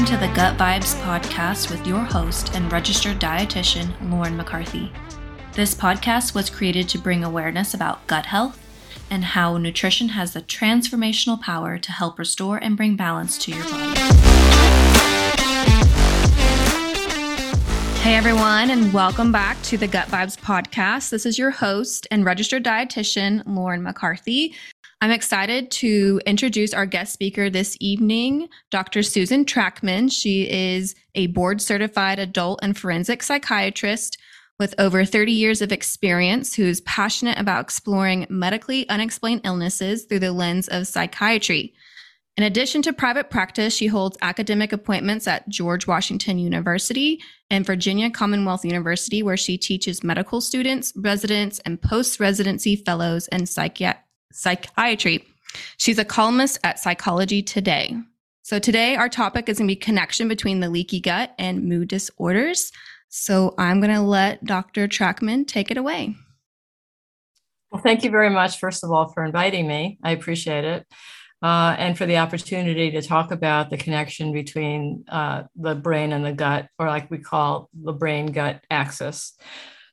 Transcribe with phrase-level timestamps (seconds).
[0.00, 4.90] Welcome to the Gut Vibes podcast with your host and registered dietitian, Lauren McCarthy.
[5.52, 8.66] This podcast was created to bring awareness about gut health
[9.10, 13.62] and how nutrition has the transformational power to help restore and bring balance to your
[13.64, 14.00] body.
[17.98, 21.10] Hey everyone, and welcome back to the Gut Vibes podcast.
[21.10, 24.54] This is your host and registered dietitian, Lauren McCarthy.
[25.02, 29.02] I'm excited to introduce our guest speaker this evening, Dr.
[29.02, 30.12] Susan Trachman.
[30.12, 34.18] She is a board certified adult and forensic psychiatrist
[34.58, 40.32] with over 30 years of experience who's passionate about exploring medically unexplained illnesses through the
[40.32, 41.72] lens of psychiatry.
[42.36, 48.10] In addition to private practice, she holds academic appointments at George Washington University and Virginia
[48.10, 55.26] Commonwealth University, where she teaches medical students, residents, and post residency fellows and psychiatrists psychiatry.
[55.76, 57.96] She's a columnist at Psychology Today.
[58.42, 61.88] So today our topic is going to be connection between the leaky gut and mood
[61.88, 62.72] disorders.
[63.08, 64.88] So I'm going to let Dr.
[64.88, 66.14] Trachman take it away.
[67.70, 69.98] Well, thank you very much, first of all, for inviting me.
[70.02, 70.86] I appreciate it.
[71.42, 76.24] Uh, and for the opportunity to talk about the connection between uh, the brain and
[76.24, 79.38] the gut, or like we call the brain gut axis.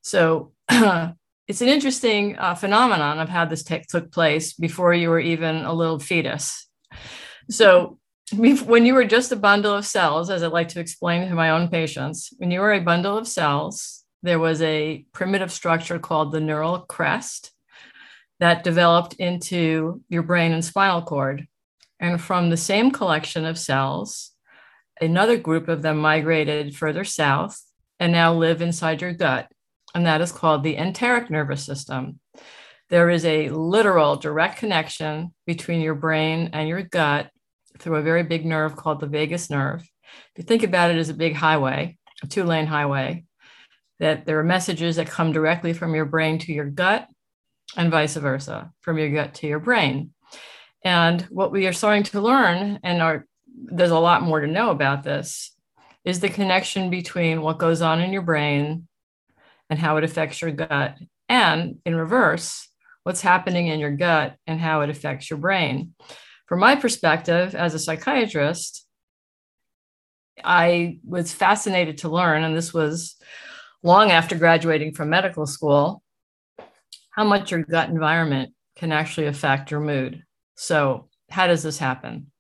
[0.02, 0.52] So,
[1.47, 5.63] it's an interesting uh, phenomenon of how this tech took place before you were even
[5.63, 6.67] a little fetus.
[7.49, 7.99] So,
[8.33, 11.51] when you were just a bundle of cells, as I like to explain to my
[11.51, 16.33] own patients, when you were a bundle of cells, there was a primitive structure called
[16.33, 17.51] the neural crest
[18.41, 21.47] that developed into your brain and spinal cord.
[22.01, 24.31] And from the same collection of cells,
[24.99, 27.61] another group of them migrated further south
[27.97, 29.49] and now live inside your gut
[29.97, 32.19] and that is called the enteric nervous system.
[32.89, 37.31] There is a literal direct connection between your brain and your gut
[37.79, 39.81] through a very big nerve called the vagus nerve.
[39.81, 43.25] If you think about it as a big highway, a two lane highway,
[43.97, 47.07] that there are messages that come directly from your brain to your gut
[47.75, 50.13] and vice versa, from your gut to your brain.
[50.83, 54.69] And what we are starting to learn, and are, there's a lot more to know
[54.69, 55.55] about this,
[56.05, 58.86] is the connection between what goes on in your brain
[59.70, 60.98] and how it affects your gut.
[61.30, 62.70] And in reverse,
[63.04, 65.94] what's happening in your gut and how it affects your brain.
[66.45, 68.86] From my perspective as a psychiatrist,
[70.44, 73.16] I was fascinated to learn, and this was
[73.83, 76.04] long after graduating from medical school,
[77.11, 80.23] how much your gut environment can actually affect your mood.
[80.55, 82.32] So, how does this happen?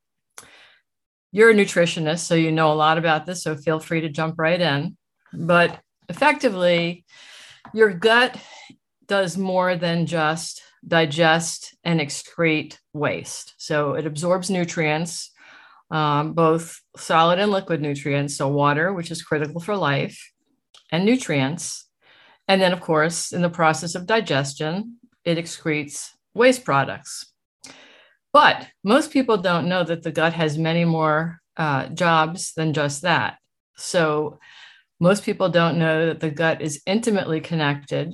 [1.31, 4.35] You're a nutritionist, so you know a lot about this, so feel free to jump
[4.37, 4.97] right in.
[5.33, 7.05] But effectively,
[7.73, 8.37] your gut
[9.07, 13.53] does more than just digest and excrete waste.
[13.57, 15.31] So it absorbs nutrients,
[15.89, 18.35] um, both solid and liquid nutrients.
[18.35, 20.33] So, water, which is critical for life,
[20.91, 21.85] and nutrients.
[22.47, 27.33] And then, of course, in the process of digestion, it excretes waste products.
[28.31, 33.01] But most people don't know that the gut has many more uh, jobs than just
[33.01, 33.37] that.
[33.75, 34.39] So,
[34.99, 38.13] most people don't know that the gut is intimately connected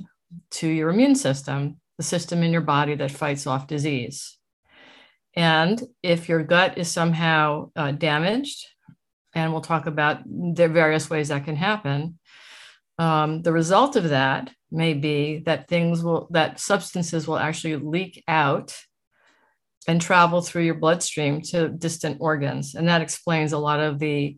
[0.50, 4.36] to your immune system, the system in your body that fights off disease.
[5.36, 8.66] And if your gut is somehow uh, damaged,
[9.34, 12.18] and we'll talk about the various ways that can happen,
[12.98, 18.22] um, the result of that may be that things will, that substances will actually leak
[18.28, 18.76] out
[19.88, 22.74] and travel through your bloodstream to distant organs.
[22.74, 24.36] And that explains a lot of the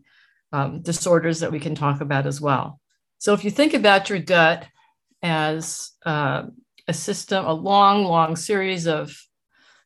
[0.53, 2.79] um, disorders that we can talk about as well.
[3.19, 4.67] So, if you think about your gut
[5.21, 6.43] as uh,
[6.87, 9.15] a system, a long, long series of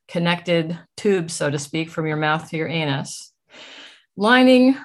[0.07, 3.33] connected tubes, so to speak, from your mouth to your anus,
[4.17, 4.75] lining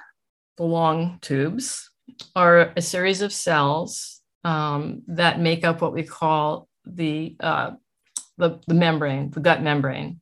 [0.57, 1.91] the long tubes
[2.35, 7.71] are a series of cells um, that make up what we call the, uh,
[8.37, 10.21] the, the membrane, the gut membrane.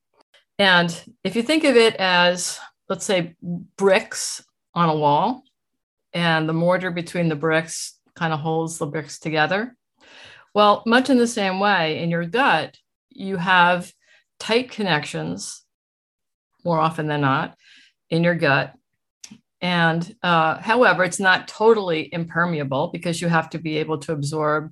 [0.58, 2.60] And if you think of it as,
[2.90, 3.36] let's say,
[3.78, 4.44] bricks
[4.76, 5.44] on a wall,
[6.14, 9.76] and the mortar between the bricks kind of holds the bricks together.
[10.54, 12.78] Well, much in the same way, in your gut,
[13.10, 13.92] you have
[14.40, 15.64] tight connections
[16.64, 17.58] more often than not
[18.10, 18.74] in your gut.
[19.62, 24.72] And uh, however, it's not totally impermeable because you have to be able to absorb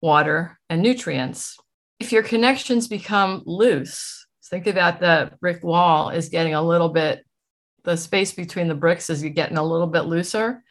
[0.00, 1.56] water and nutrients.
[2.00, 7.24] If your connections become loose, think about the brick wall is getting a little bit
[7.84, 10.62] the space between the bricks is getting a little bit looser,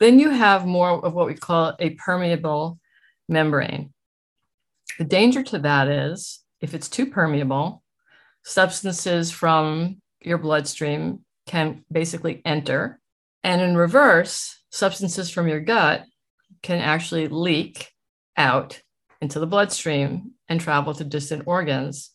[0.00, 2.78] then you have more of what we call a permeable
[3.28, 3.92] membrane.
[4.98, 7.82] The danger to that is if it's too permeable,
[8.42, 13.00] substances from your bloodstream can basically enter
[13.44, 16.04] And in reverse, substances from your gut
[16.62, 17.90] can actually leak
[18.36, 18.80] out
[19.20, 22.10] into the bloodstream and travel to distant organs.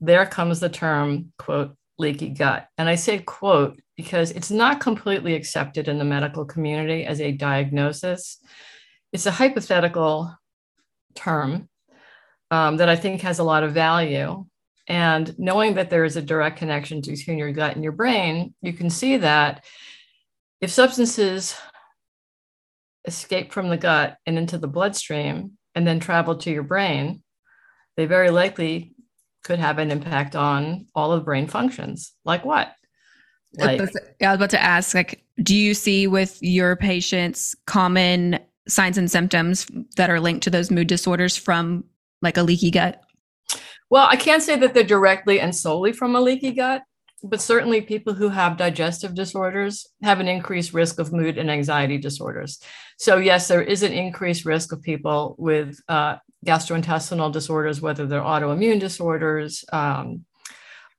[0.00, 2.68] There comes the term, quote, leaky gut.
[2.78, 7.32] And I say quote because it's not completely accepted in the medical community as a
[7.32, 8.38] diagnosis.
[9.12, 10.34] It's a hypothetical
[11.14, 11.68] term
[12.50, 14.46] um, that I think has a lot of value.
[14.88, 18.72] And knowing that there is a direct connection between your gut and your brain, you
[18.72, 19.64] can see that
[20.60, 21.56] if substances
[23.04, 27.22] escape from the gut and into the bloodstream and then travel to your brain,
[27.96, 28.94] they very likely
[29.42, 32.12] could have an impact on all of brain functions.
[32.24, 32.72] Like what?
[33.58, 38.96] Like, I was about to ask, like, do you see with your patients common signs
[38.96, 39.66] and symptoms
[39.96, 41.84] that are linked to those mood disorders from
[42.22, 43.02] like a leaky gut?
[43.90, 46.82] Well, I can't say that they're directly and solely from a leaky gut,
[47.22, 51.98] but certainly people who have digestive disorders have an increased risk of mood and anxiety
[51.98, 52.60] disorders.
[52.98, 58.20] So, yes, there is an increased risk of people with uh, gastrointestinal disorders, whether they're
[58.20, 60.24] autoimmune disorders um,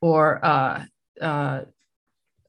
[0.02, 0.86] or uh,
[1.22, 1.62] uh,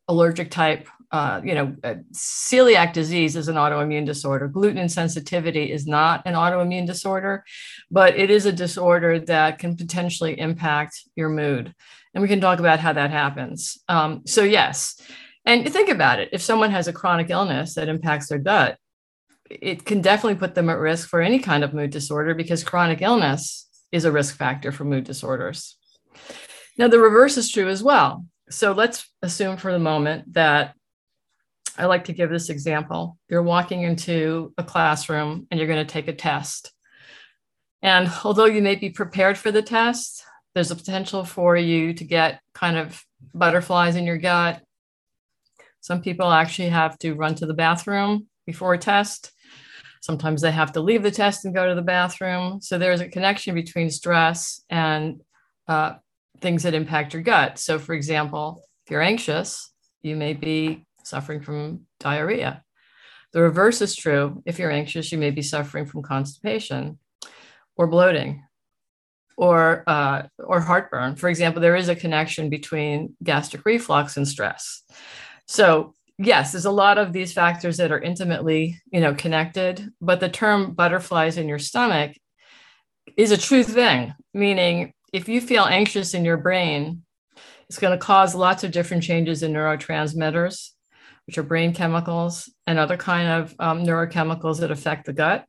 [0.09, 0.89] allergic type.
[1.15, 4.49] Uh, you know, uh, celiac disease is an autoimmune disorder.
[4.49, 7.45] Gluten insensitivity is not an autoimmune disorder,
[7.89, 11.73] but it is a disorder that can potentially impact your mood
[12.15, 13.79] and we can talk about how that happens.
[13.89, 15.01] Um, so, yes.
[15.45, 18.77] And think about it if someone has a chronic illness that impacts their gut,
[19.49, 23.03] it can definitely put them at risk for any kind of mood disorder because chronic
[23.03, 25.77] illness is a risk factor for mood disorders.
[26.79, 28.27] Now, the reverse is true as well.
[28.49, 30.75] So, let's assume for the moment that
[31.77, 33.19] I like to give this example.
[33.29, 36.73] You're walking into a classroom and you're going to take a test.
[37.83, 40.25] And although you may be prepared for the test,
[40.55, 43.03] there's a potential for you to get kind of
[43.35, 44.63] butterflies in your gut.
[45.81, 49.33] Some people actually have to run to the bathroom before a test.
[50.01, 52.61] Sometimes they have to leave the test and go to the bathroom.
[52.61, 55.21] So there's a connection between stress and
[55.67, 55.95] uh,
[56.41, 57.59] things that impact your gut.
[57.59, 59.73] So, for example, if you're anxious,
[60.03, 62.63] you may be suffering from diarrhea.
[63.33, 64.43] The reverse is true.
[64.47, 66.99] If you're anxious, you may be suffering from constipation
[67.77, 68.45] or bloating
[69.37, 71.17] or uh, or heartburn.
[71.17, 74.83] For example, there is a connection between gastric reflux and stress.
[75.47, 79.91] So yes, there's a lot of these factors that are intimately you know connected.
[80.01, 82.17] But the term butterflies in your stomach
[83.17, 87.03] is a true thing, meaning if you feel anxious in your brain,
[87.69, 90.71] it's going to cause lots of different changes in neurotransmitters,
[91.27, 95.45] which are brain chemicals and other kind of um, neurochemicals that affect the gut.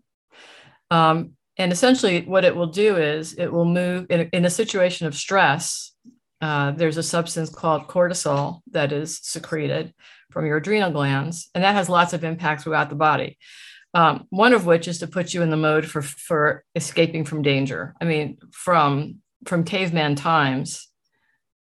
[0.91, 5.07] Um, and essentially, what it will do is it will move in, in a situation
[5.07, 5.93] of stress.
[6.41, 9.93] Uh, there's a substance called cortisol that is secreted
[10.31, 13.37] from your adrenal glands, and that has lots of impacts throughout the body.
[13.93, 17.41] Um, one of which is to put you in the mode for for escaping from
[17.41, 17.95] danger.
[18.01, 20.89] I mean, from from caveman times,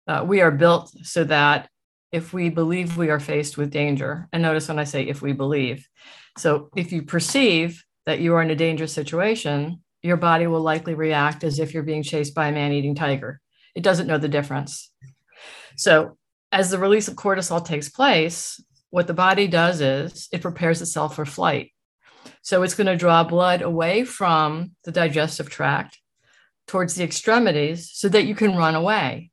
[0.07, 1.69] uh, we are built so that
[2.11, 5.33] if we believe we are faced with danger, and notice when I say if we
[5.33, 5.87] believe,
[6.37, 10.93] so if you perceive that you are in a dangerous situation, your body will likely
[10.93, 13.39] react as if you're being chased by a man eating tiger.
[13.75, 14.91] It doesn't know the difference.
[15.77, 16.17] So,
[16.51, 21.15] as the release of cortisol takes place, what the body does is it prepares itself
[21.15, 21.71] for flight.
[22.41, 25.99] So, it's going to draw blood away from the digestive tract
[26.67, 29.30] towards the extremities so that you can run away.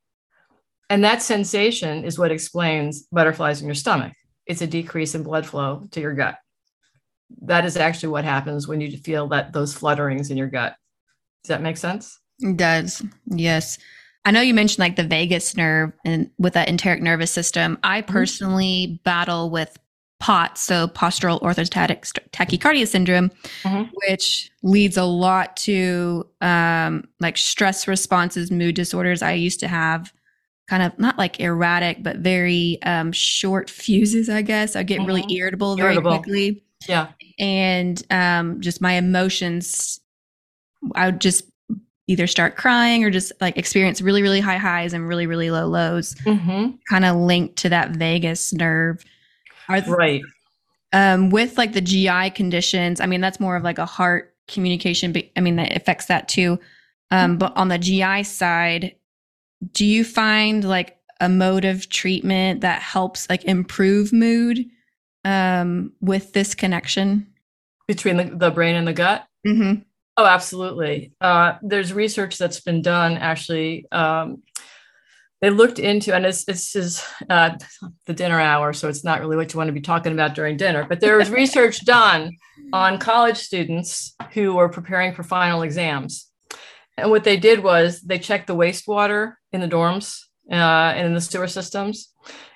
[0.90, 4.12] And that sensation is what explains butterflies in your stomach.
[4.46, 6.36] It's a decrease in blood flow to your gut
[7.42, 10.76] that is actually what happens when you feel that those flutterings in your gut.
[11.44, 12.18] Does that make sense?
[12.40, 13.02] It does.
[13.26, 13.78] Yes.
[14.24, 17.78] I know you mentioned like the vagus nerve and with that enteric nervous system.
[17.82, 18.12] I mm-hmm.
[18.12, 19.02] personally mm-hmm.
[19.04, 19.76] battle with
[20.20, 23.30] POTS, so postural orthostatic tachycardia syndrome,
[23.62, 23.84] mm-hmm.
[24.08, 29.22] which leads a lot to um, like stress responses, mood disorders.
[29.22, 30.12] I used to have
[30.68, 34.76] kind of not like erratic, but very um, short fuses, I guess.
[34.76, 35.06] I get mm-hmm.
[35.06, 36.18] really irritable very irritable.
[36.18, 36.62] quickly.
[36.86, 37.08] Yeah.
[37.38, 40.00] And um, just my emotions,
[40.94, 41.44] I would just
[42.06, 45.66] either start crying or just like experience really, really high highs and really, really low
[45.66, 46.70] lows, mm-hmm.
[46.88, 49.04] kind of linked to that vagus nerve.
[49.68, 50.22] Th- right.
[50.92, 55.12] Um, with like the GI conditions, I mean, that's more of like a heart communication.
[55.12, 56.58] But I mean, that affects that too.
[57.10, 57.38] Um, mm-hmm.
[57.38, 58.94] But on the GI side,
[59.72, 64.66] do you find like a mode of treatment that helps like improve mood?
[65.24, 67.26] um, with this connection
[67.86, 69.26] between the, the brain and the gut?
[69.46, 69.82] Mm-hmm.
[70.16, 71.12] Oh, absolutely.
[71.20, 74.42] Uh, there's research that's been done actually um,
[75.40, 77.56] they looked into, and this, this is uh,
[78.06, 80.56] the dinner hour, so it's not really what you want to be talking about during
[80.56, 82.32] dinner, but there was research done
[82.72, 86.27] on college students who were preparing for final exams.
[86.98, 90.54] And what they did was they checked the wastewater in the dorms uh,
[90.96, 92.12] and in the sewer systems.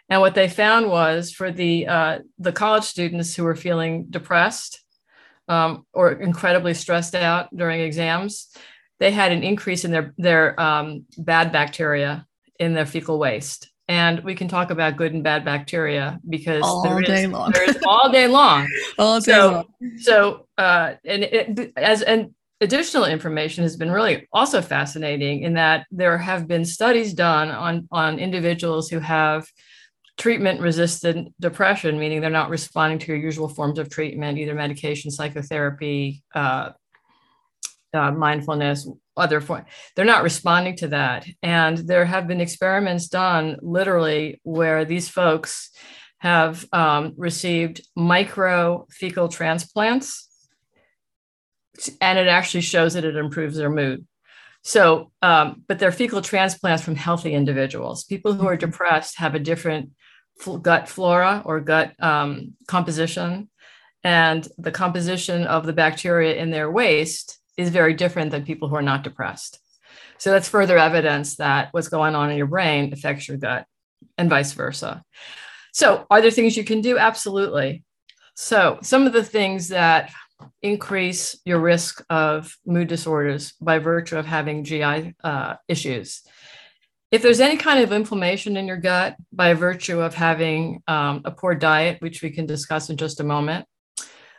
[0.09, 4.83] And what they found was for the uh, the college students who were feeling depressed
[5.49, 8.49] um, or incredibly stressed out during exams,
[8.99, 12.27] they had an increase in their their um, bad bacteria
[12.59, 13.71] in their fecal waste.
[13.89, 17.51] And we can talk about good and bad bacteria because all there is, day long.
[17.53, 18.69] there is all day long.
[18.99, 19.99] all day So- long.
[19.99, 25.87] So, uh, and it, as and additional information has been really also fascinating in that
[25.90, 29.47] there have been studies done on on individuals who have
[30.16, 35.11] treatment resistant depression, meaning they're not responding to your usual forms of treatment, either medication,
[35.11, 36.71] psychotherapy, uh,
[37.92, 39.64] uh, mindfulness, other form.
[39.97, 45.71] They're not responding to that, and there have been experiments done literally where these folks
[46.19, 50.28] have um, received micro fecal transplants
[52.00, 54.07] and it actually shows that it improves their mood.
[54.62, 58.05] So, um, but they're fecal transplants from healthy individuals.
[58.05, 59.91] People who are depressed have a different
[60.62, 63.50] gut flora or gut um, composition,
[64.05, 68.76] and the composition of the bacteria in their waste is very different than people who
[68.76, 69.59] are not depressed.
[70.19, 73.67] So that's further evidence that what's going on in your brain affects your gut,
[74.19, 75.02] and vice versa.
[75.73, 76.99] So, are there things you can do?
[76.99, 77.83] Absolutely.
[78.35, 80.12] So, some of the things that
[80.62, 86.23] increase your risk of mood disorders by virtue of having GI uh, issues.
[87.11, 91.31] If there's any kind of inflammation in your gut by virtue of having um, a
[91.31, 93.66] poor diet, which we can discuss in just a moment,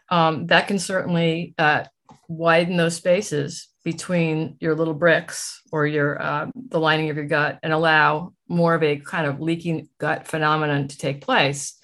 [0.10, 1.84] um, that can certainly uh,
[2.28, 7.60] widen those spaces between your little bricks or your uh, the lining of your gut
[7.64, 11.80] and allow more of a kind of leaking gut phenomenon to take place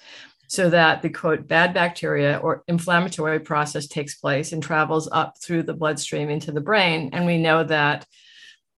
[0.50, 5.62] so that the quote bad bacteria or inflammatory process takes place and travels up through
[5.62, 7.08] the bloodstream into the brain.
[7.12, 8.04] And we know that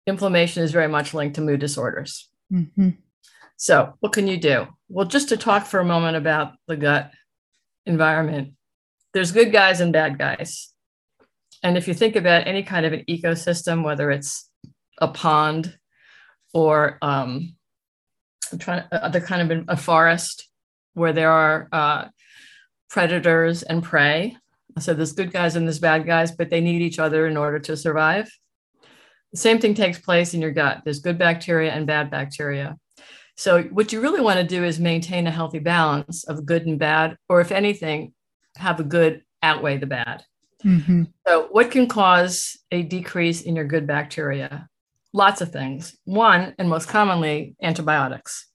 [0.07, 2.29] inflammation is very much linked to mood disorders.
[2.53, 2.99] Mhm.
[3.57, 4.67] So, what can you do?
[4.91, 7.11] Well, just to talk for a moment about the gut
[7.87, 8.53] environment,
[9.15, 10.75] there's good guys and bad guys.
[11.63, 14.51] And if you think about any kind of an ecosystem, whether it's
[14.99, 15.79] a pond
[16.53, 17.57] or um,
[18.53, 20.51] I'm trying uh, the kind of a forest,
[20.95, 22.09] where there are uh,
[22.91, 24.37] predators and prey.
[24.79, 27.59] So there's good guys and there's bad guys, but they need each other in order
[27.61, 28.31] to survive.
[29.33, 30.83] The same thing takes place in your gut.
[30.85, 32.77] There's good bacteria and bad bacteria.
[33.37, 36.79] So what you really want to do is maintain a healthy balance of good and
[36.79, 38.13] bad, or if anything,
[38.57, 40.23] have a good outweigh the bad.
[40.65, 41.09] Mhm.
[41.27, 44.69] So, what can cause a decrease in your good bacteria?
[45.13, 45.97] Lots of things.
[46.05, 48.49] One, and most commonly, antibiotics.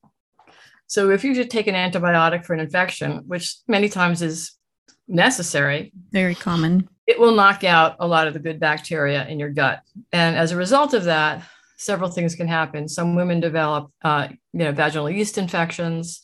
[0.88, 4.53] So, if you should take an antibiotic for an infection, which many times is
[5.08, 6.88] necessary, Very common.
[7.06, 9.82] it will knock out a lot of the good bacteria in your gut.
[10.12, 11.44] And as a result of that,
[11.77, 12.88] several things can happen.
[12.88, 16.22] Some women develop, uh, you know, vaginal yeast infections.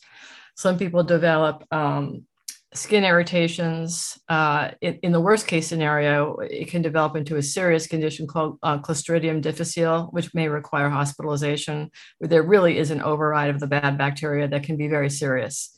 [0.56, 2.26] Some people develop um,
[2.74, 4.18] skin irritations.
[4.28, 8.58] Uh, in, in the worst case scenario, it can develop into a serious condition called
[8.62, 13.66] uh, Clostridium difficile, which may require hospitalization, where there really is an override of the
[13.66, 15.76] bad bacteria that can be very serious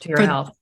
[0.00, 0.52] to your For- health.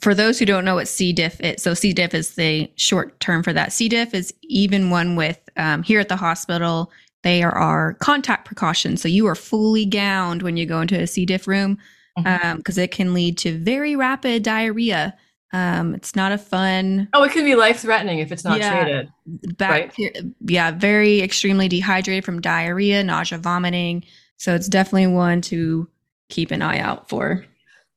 [0.00, 1.12] For those who don't know what C.
[1.12, 1.92] diff is, so C.
[1.92, 3.72] diff is the short term for that.
[3.72, 3.88] C.
[3.88, 6.92] diff is even one with um, here at the hospital.
[7.22, 9.00] They are our contact precautions.
[9.00, 11.24] So you are fully gowned when you go into a C.
[11.24, 11.78] diff room
[12.16, 15.16] Because it can lead to very rapid diarrhea.
[15.52, 18.82] Um, it's not a fun Oh, it can be life threatening if it's not Yeah.
[18.82, 19.08] treated.
[19.56, 20.12] bacteria.
[20.40, 24.04] Yeah, very extremely dehydrated from diarrhea, nausea, vomiting.
[24.36, 25.88] So it's definitely one to
[26.28, 27.44] keep an eye out for.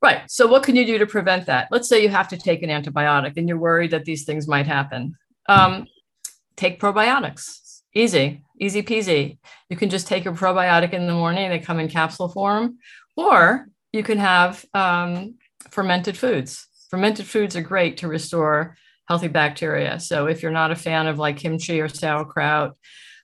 [0.03, 0.21] Right.
[0.29, 1.69] So, what can you do to prevent that?
[1.71, 4.67] Let's say you have to take an antibiotic and you're worried that these things might
[4.67, 5.15] happen.
[5.49, 5.87] Um,
[6.55, 7.81] take probiotics.
[7.95, 9.39] Easy, easy peasy.
[9.71, 12.77] You can just take a probiotic in the morning, they come in capsule form,
[13.15, 15.35] or you can have um,
[15.71, 16.67] fermented foods.
[16.89, 18.77] Fermented foods are great to restore
[19.07, 19.99] healthy bacteria.
[19.99, 22.77] So, if you're not a fan of like kimchi or sauerkraut,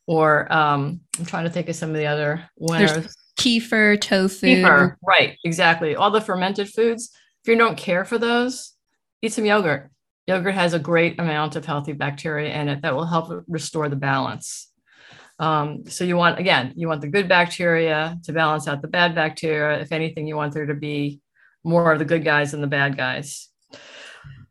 [0.07, 3.15] or um, I'm trying to think of some of the other winners.
[3.39, 4.47] Kefir, tofu.
[4.47, 5.95] Kefir, right, exactly.
[5.95, 7.11] All the fermented foods.
[7.43, 8.73] If you don't care for those,
[9.21, 9.91] eat some yogurt.
[10.27, 13.95] Yogurt has a great amount of healthy bacteria in it that will help restore the
[13.95, 14.71] balance.
[15.39, 19.15] Um, so you want again, you want the good bacteria to balance out the bad
[19.15, 19.79] bacteria.
[19.79, 21.19] If anything, you want there to be
[21.63, 23.49] more of the good guys than the bad guys.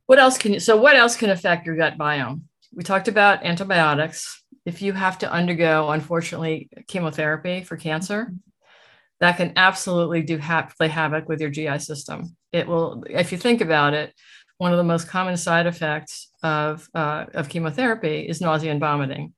[0.06, 0.60] What else can you?
[0.60, 2.42] So what else can affect your gut biome?
[2.74, 4.42] We talked about antibiotics.
[4.64, 8.32] If you have to undergo, unfortunately, chemotherapy for cancer,
[9.20, 12.36] that can absolutely do ha- play havoc with your GI system.
[12.52, 14.12] It will, if you think about it,
[14.58, 19.32] one of the most common side effects of, uh, of chemotherapy is nausea and vomiting.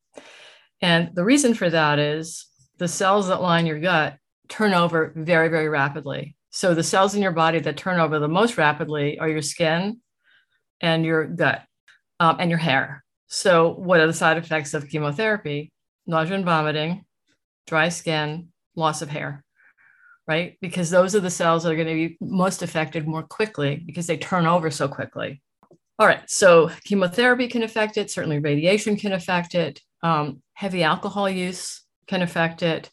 [0.81, 2.47] And the reason for that is
[2.79, 4.17] the cells that line your gut
[4.49, 6.37] turn over very, very rapidly.
[6.51, 10.01] So the cells in your body that turn over the most rapidly are your skin
[10.81, 11.63] and your gut
[12.21, 13.05] um, and your hair.
[13.27, 15.73] So, what are the side effects of chemotherapy?
[16.07, 17.05] Nausea and vomiting,
[17.67, 19.45] dry skin, loss of hair
[20.27, 20.57] right?
[20.61, 24.07] Because those are the cells that are going to be most affected more quickly because
[24.07, 25.43] they turn over so quickly.
[25.99, 31.29] All right, so chemotherapy can affect it, certainly radiation can affect it, um, heavy alcohol
[31.29, 32.91] use can affect it.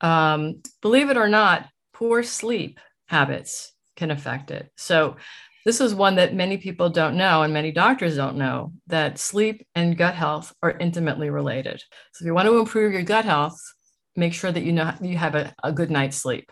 [0.00, 4.70] Um, believe it or not, poor sleep habits can affect it.
[4.76, 5.16] So,
[5.64, 9.66] this is one that many people don't know, and many doctors don't know that sleep
[9.74, 11.82] and gut health are intimately related.
[12.12, 13.58] So, if you want to improve your gut health,
[14.16, 16.50] make sure that you know you have a, a good night's sleep.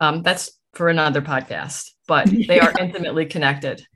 [0.00, 3.86] Um, that's for another podcast, but they are intimately connected.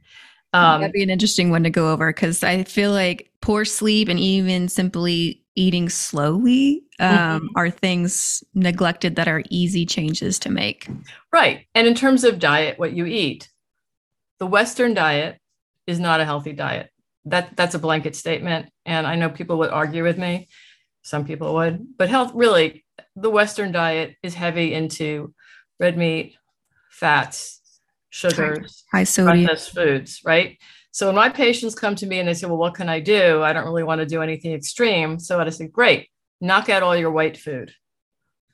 [0.52, 4.08] Um, That'd be an interesting one to go over because I feel like poor sleep
[4.08, 7.46] and even simply eating slowly um, mm-hmm.
[7.56, 10.88] are things neglected that are easy changes to make.
[11.32, 11.66] Right.
[11.74, 13.48] And in terms of diet, what you eat,
[14.38, 15.38] the Western diet
[15.86, 16.90] is not a healthy diet.
[17.26, 20.48] That that's a blanket statement, and I know people would argue with me.
[21.02, 25.32] Some people would, but health really, the Western diet is heavy into
[25.78, 26.34] red meat,
[26.90, 27.60] fats,
[28.12, 30.58] sugars, high sodium processed foods, right?
[30.92, 33.42] So when my patients come to me and they say, Well, what can I do?
[33.42, 35.18] I don't really want to do anything extreme.
[35.18, 36.08] So I say, Great,
[36.40, 37.72] knock out all your white food,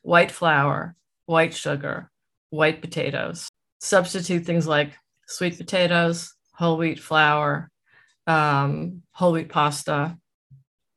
[0.03, 0.95] white flour,
[1.27, 2.11] white sugar,
[2.51, 3.49] white potatoes.
[3.81, 4.97] Substitute things like
[5.27, 7.71] sweet potatoes, whole wheat flour,
[8.29, 10.17] um, whole wheat pasta,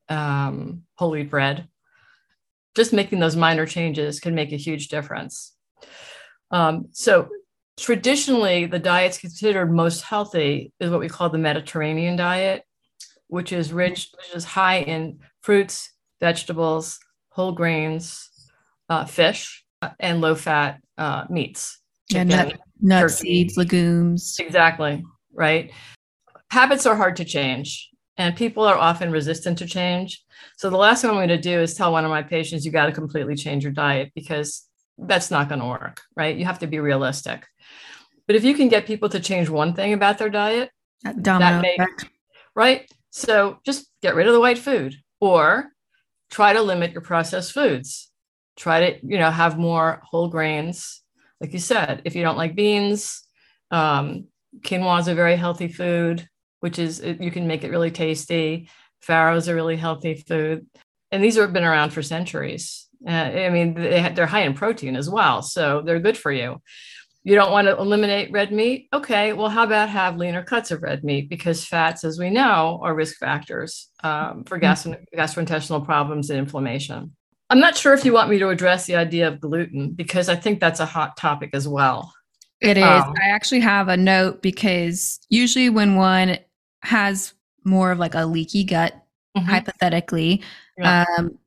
[0.10, 1.68] um, whole wheat bread.
[2.76, 5.56] Just making those minor changes can make a huge difference.
[6.52, 7.30] Um, so
[7.80, 12.64] traditionally, the diets considered most healthy is what we call the Mediterranean diet,
[13.28, 18.30] which is rich, which is high in fruits, vegetables, whole grains,
[18.90, 19.64] uh, fish,
[20.00, 21.80] and low fat uh, meats.
[22.10, 24.38] Yeah, nut, nuts, seeds, legumes.
[24.40, 25.04] Exactly.
[25.34, 25.72] Right.
[26.50, 30.24] Habits are hard to change, and people are often resistant to change.
[30.58, 32.72] So the last thing I'm going to do is tell one of my patients, you
[32.72, 34.68] got to completely change your diet because
[35.02, 36.38] that's not going to work, right?
[36.38, 37.46] You have to be realistic.
[38.28, 40.72] But if you can get people to change one thing about their diet,
[41.04, 41.78] that, that may,
[42.56, 42.90] right?
[43.10, 45.66] So just get rid of the white food or
[46.30, 48.10] try to limit your processed foods.
[48.56, 51.02] Try to, you know, have more whole grains.
[51.40, 53.24] Like you said, if you don't like beans,
[53.72, 54.28] um,
[54.60, 56.28] quinoa is a very healthy food,
[56.60, 58.70] which is, you can make it really tasty.
[59.06, 60.68] Farro is a really healthy food.
[61.10, 62.88] And these have been around for centuries.
[63.06, 66.62] Uh, I mean, they, they're high in protein as well, so they're good for you.
[67.24, 68.88] You don't want to eliminate red meat?
[68.94, 71.30] Okay, well, how about have leaner cuts of red meat?
[71.30, 77.16] Because fats, as we know, are risk factors um, for gastro- gastrointestinal problems and inflammation.
[77.52, 80.36] I'm not sure if you want me to address the idea of gluten because I
[80.36, 82.14] think that's a hot topic as well.
[82.62, 82.84] It is.
[82.84, 86.38] Um, I actually have a note because usually when one
[86.82, 87.34] has
[87.64, 88.94] more of like a leaky gut,
[89.38, 89.48] mm-hmm.
[89.48, 90.42] hypothetically,
[90.78, 91.06] yeah.
[91.18, 91.38] um,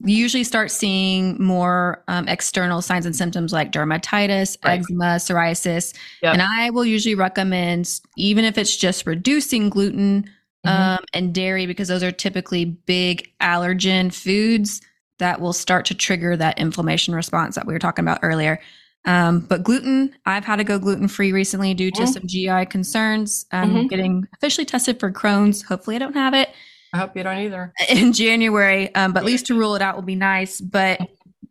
[0.00, 4.78] we usually start seeing more um, external signs and symptoms like dermatitis, right.
[4.78, 5.94] eczema, psoriasis.
[6.22, 6.34] Yep.
[6.34, 10.30] And I will usually recommend, even if it's just reducing gluten
[10.64, 10.68] mm-hmm.
[10.68, 14.80] um, and dairy, because those are typically big allergen foods
[15.18, 18.60] that will start to trigger that inflammation response that we were talking about earlier.
[19.04, 22.12] Um, but gluten, I've had to go gluten free recently due to mm-hmm.
[22.12, 23.46] some GI concerns.
[23.50, 23.86] I'm mm-hmm.
[23.88, 25.62] getting officially tested for Crohn's.
[25.62, 26.50] Hopefully, I don't have it.
[26.92, 27.72] I hope you don't either.
[27.88, 30.60] In January, um, but at least to rule it out will be nice.
[30.60, 31.00] But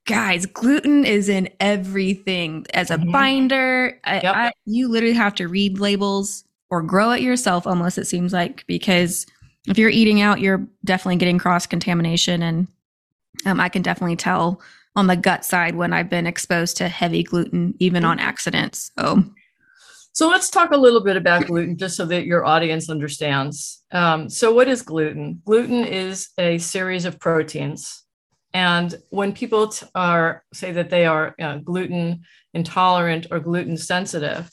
[0.05, 3.11] guys, gluten is in everything as a mm-hmm.
[3.11, 3.99] binder.
[4.05, 4.35] I, yep.
[4.35, 8.65] I, you literally have to read labels or grow it yourself almost, it seems like,
[8.67, 9.25] because
[9.67, 12.41] if you're eating out, you're definitely getting cross contamination.
[12.41, 12.67] And
[13.45, 14.61] um, I can definitely tell
[14.95, 18.27] on the gut side when I've been exposed to heavy gluten, even on mm-hmm.
[18.27, 18.91] accidents.
[18.97, 19.23] So
[20.17, 23.83] so let's talk a little bit about gluten just so that your audience understands.
[23.91, 25.43] Um, so, what is gluten?
[25.45, 28.03] Gluten is a series of proteins.
[28.51, 32.23] And when people t- are say that they are uh, gluten
[32.55, 34.49] intolerant or gluten sensitive,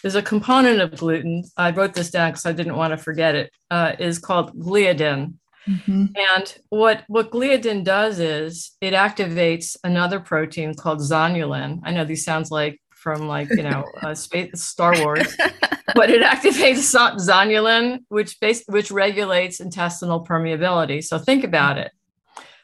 [0.00, 1.42] there's a component of gluten.
[1.56, 3.50] I wrote this down because I didn't want to forget it.
[3.68, 5.34] Uh, is called gliadin.
[5.68, 6.06] Mm-hmm.
[6.36, 11.80] And what, what gliadin does is it activates another protein called zonulin.
[11.82, 15.34] I know these sounds like from like you know uh, space Star Wars,
[15.94, 21.02] but it activates zonulin, which base, which regulates intestinal permeability.
[21.02, 21.92] So think about it.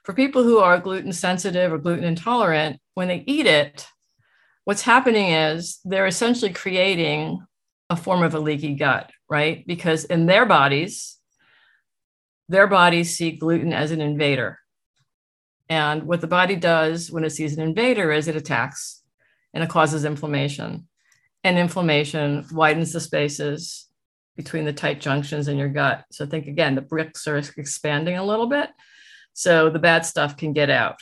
[0.05, 3.87] For people who are gluten sensitive or gluten intolerant, when they eat it,
[4.65, 7.41] what's happening is they're essentially creating
[7.89, 9.67] a form of a leaky gut, right?
[9.67, 11.17] Because in their bodies,
[12.49, 14.59] their bodies see gluten as an invader.
[15.69, 19.03] And what the body does when it sees an invader is it attacks
[19.57, 20.87] and it causes inflammation.
[21.43, 23.89] And inflammation widens the spaces
[24.37, 26.05] between the tight junctions in your gut.
[26.13, 28.69] So think again, the bricks are expanding a little bit.
[29.33, 30.99] So the bad stuff can get out.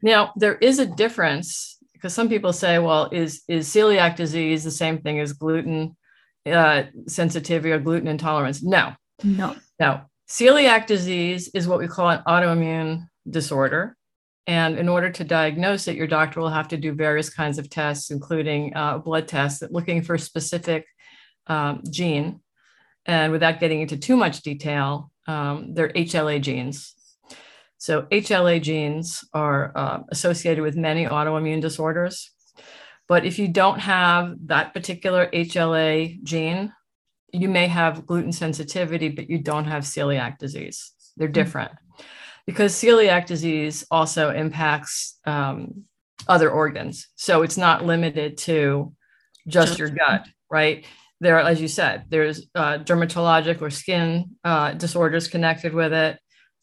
[0.00, 4.70] Now, there is a difference because some people say, well, is, is celiac disease the
[4.70, 5.98] same thing as gluten
[6.50, 8.62] uh, sensitivity or gluten intolerance?
[8.62, 8.94] No.
[9.22, 9.56] No.
[9.78, 10.00] No.
[10.26, 13.94] Celiac disease is what we call an autoimmune disorder.
[14.50, 17.70] And in order to diagnose it, your doctor will have to do various kinds of
[17.70, 20.86] tests, including uh, blood tests looking for a specific
[21.46, 22.40] um, gene.
[23.06, 26.96] And without getting into too much detail, um, they're HLA genes.
[27.78, 32.32] So HLA genes are uh, associated with many autoimmune disorders.
[33.06, 36.72] But if you don't have that particular HLA gene,
[37.32, 40.90] you may have gluten sensitivity, but you don't have celiac disease.
[41.16, 41.34] They're hmm.
[41.34, 42.02] different mm-hmm.
[42.50, 45.84] Because celiac disease also impacts um,
[46.26, 47.06] other organs.
[47.14, 48.92] So it's not limited to
[49.46, 50.84] just your gut, right?
[51.20, 56.18] There, as you said, there's uh, dermatologic or skin uh, disorders connected with it.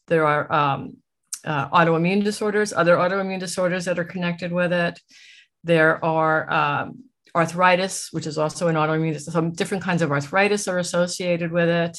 [0.07, 0.97] There are um,
[1.45, 4.99] uh, autoimmune disorders, other autoimmune disorders that are connected with it.
[5.63, 10.79] There are um, arthritis, which is also an autoimmune, some different kinds of arthritis are
[10.79, 11.97] associated with it.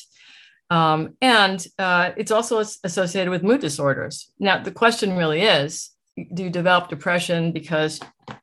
[0.70, 4.30] Um, and uh, it's also associated with mood disorders.
[4.38, 5.90] Now, the question really is
[6.34, 8.00] do you develop depression because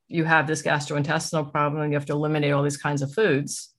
[0.08, 3.74] you have this gastrointestinal problem and you have to eliminate all these kinds of foods?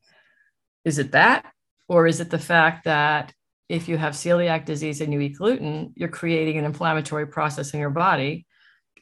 [0.84, 1.46] Is it that?
[1.88, 3.32] Or is it the fact that
[3.68, 7.80] if you have celiac disease and you eat gluten, you're creating an inflammatory process in
[7.80, 8.46] your body.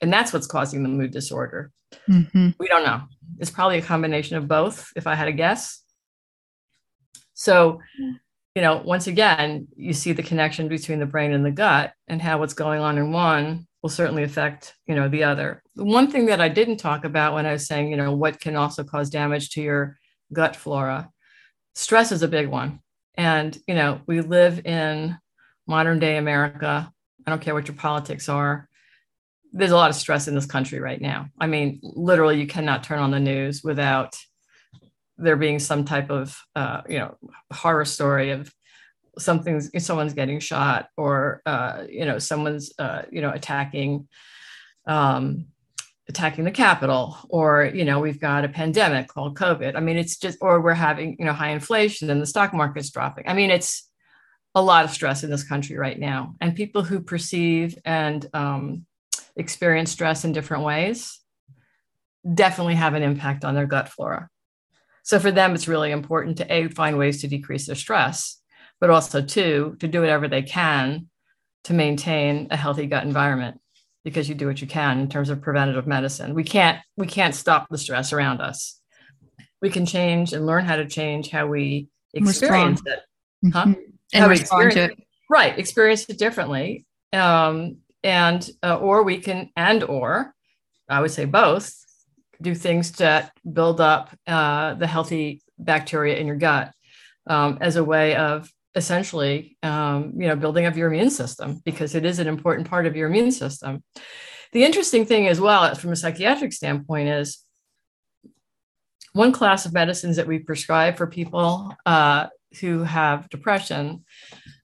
[0.01, 1.71] And that's what's causing the mood disorder.
[2.09, 2.51] Mm-hmm.
[2.59, 3.03] We don't know.
[3.39, 5.83] It's probably a combination of both, if I had a guess.
[7.35, 7.81] So,
[8.55, 12.23] you know, once again, you see the connection between the brain and the gut and
[12.23, 15.63] how what's going on in one will certainly affect, you know, the other.
[15.75, 18.41] The one thing that I didn't talk about when I was saying, you know, what
[18.41, 19.99] can also cause damage to your
[20.33, 21.11] gut flora,
[21.75, 22.81] stress is a big one.
[23.17, 25.19] And, you know, we live in
[25.67, 26.91] modern day America.
[27.27, 28.69] I don't care what your politics are.
[29.53, 31.29] There's a lot of stress in this country right now.
[31.41, 34.17] I mean, literally, you cannot turn on the news without
[35.17, 37.17] there being some type of, uh, you know,
[37.53, 38.53] horror story of
[39.19, 44.09] something's someone's getting shot or, uh, you know, someone's, uh, you know, attacking
[44.87, 45.47] um,
[46.09, 49.77] attacking the Capitol or you know, we've got a pandemic called COVID.
[49.77, 52.91] I mean, it's just, or we're having you know high inflation and the stock market's
[52.91, 53.29] dropping.
[53.29, 53.89] I mean, it's
[54.55, 58.87] a lot of stress in this country right now, and people who perceive and um,
[59.37, 61.21] experience stress in different ways
[62.33, 64.29] definitely have an impact on their gut flora.
[65.05, 68.41] So for them, it's really important to a find ways to decrease their stress,
[68.81, 71.09] but also two to do whatever they can
[71.65, 73.61] to maintain a healthy gut environment
[74.03, 76.35] because you do what you can in terms of preventative medicine.
[76.35, 78.81] We can't we can't stop the stress around us.
[79.61, 83.03] We can change and learn how to change how we experience respond.
[83.43, 83.53] it.
[83.53, 83.65] Huh?
[83.67, 83.81] Mm-hmm.
[84.15, 84.99] And how respond to it.
[85.31, 86.87] Right, experience it differently.
[87.13, 90.35] Um, and uh, or we can and or
[90.89, 91.84] I would say both
[92.41, 96.73] do things that build up uh, the healthy bacteria in your gut
[97.27, 101.95] um, as a way of essentially um, you know building up your immune system because
[101.95, 103.83] it is an important part of your immune system.
[104.53, 107.41] The interesting thing as well from a psychiatric standpoint is
[109.13, 112.27] one class of medicines that we prescribe for people uh,
[112.61, 114.05] who have depression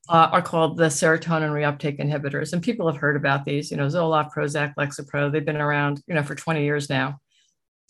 [0.09, 2.53] uh, are called the serotonin reuptake inhibitors.
[2.53, 5.31] And people have heard about these you know zoloft prozac lexapro.
[5.31, 7.21] They've been around you know for 20 years now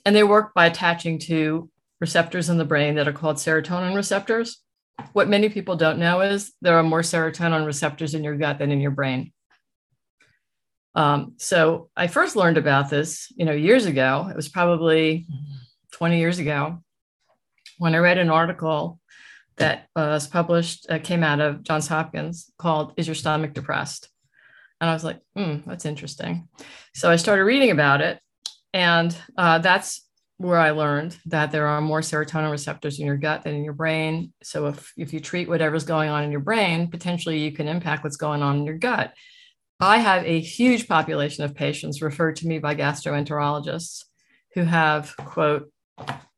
[0.04, 4.62] and they work by attaching to receptors in the brain that are called serotonin receptors
[5.12, 8.70] what many people don't know is there are more serotonin receptors in your gut than
[8.70, 9.32] in your brain.
[10.94, 14.28] Um, so I first learned about this, you know, years ago.
[14.28, 15.26] It was probably
[15.92, 16.82] 20 years ago
[17.78, 18.98] when I read an article
[19.56, 24.08] that was published, uh, came out of Johns Hopkins called "Is Your Stomach Depressed?"
[24.80, 26.48] And I was like, hmm, that's interesting.
[26.94, 28.18] So I started reading about it,
[28.72, 30.06] and uh, that's
[30.38, 33.74] where I learned that there are more serotonin receptors in your gut than in your
[33.74, 34.32] brain.
[34.42, 38.04] So if, if you treat whatever's going on in your brain, potentially you can impact
[38.04, 39.12] what's going on in your gut.
[39.80, 44.04] I have a huge population of patients referred to me by gastroenterologists
[44.54, 45.70] who have, quote,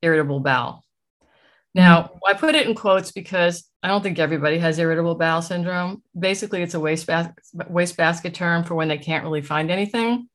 [0.01, 0.85] irritable bowel.
[1.75, 6.03] Now, I put it in quotes because I don't think everybody has irritable bowel syndrome.
[6.19, 7.31] Basically, it's a waste, bas-
[7.69, 10.29] waste basket term for when they can't really find anything.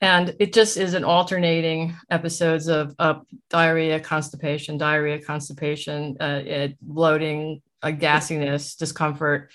[0.00, 6.76] And it just is an alternating episodes of uh, diarrhea, constipation, diarrhea, constipation, uh, it,
[6.80, 9.50] bloating, uh, gassiness, discomfort.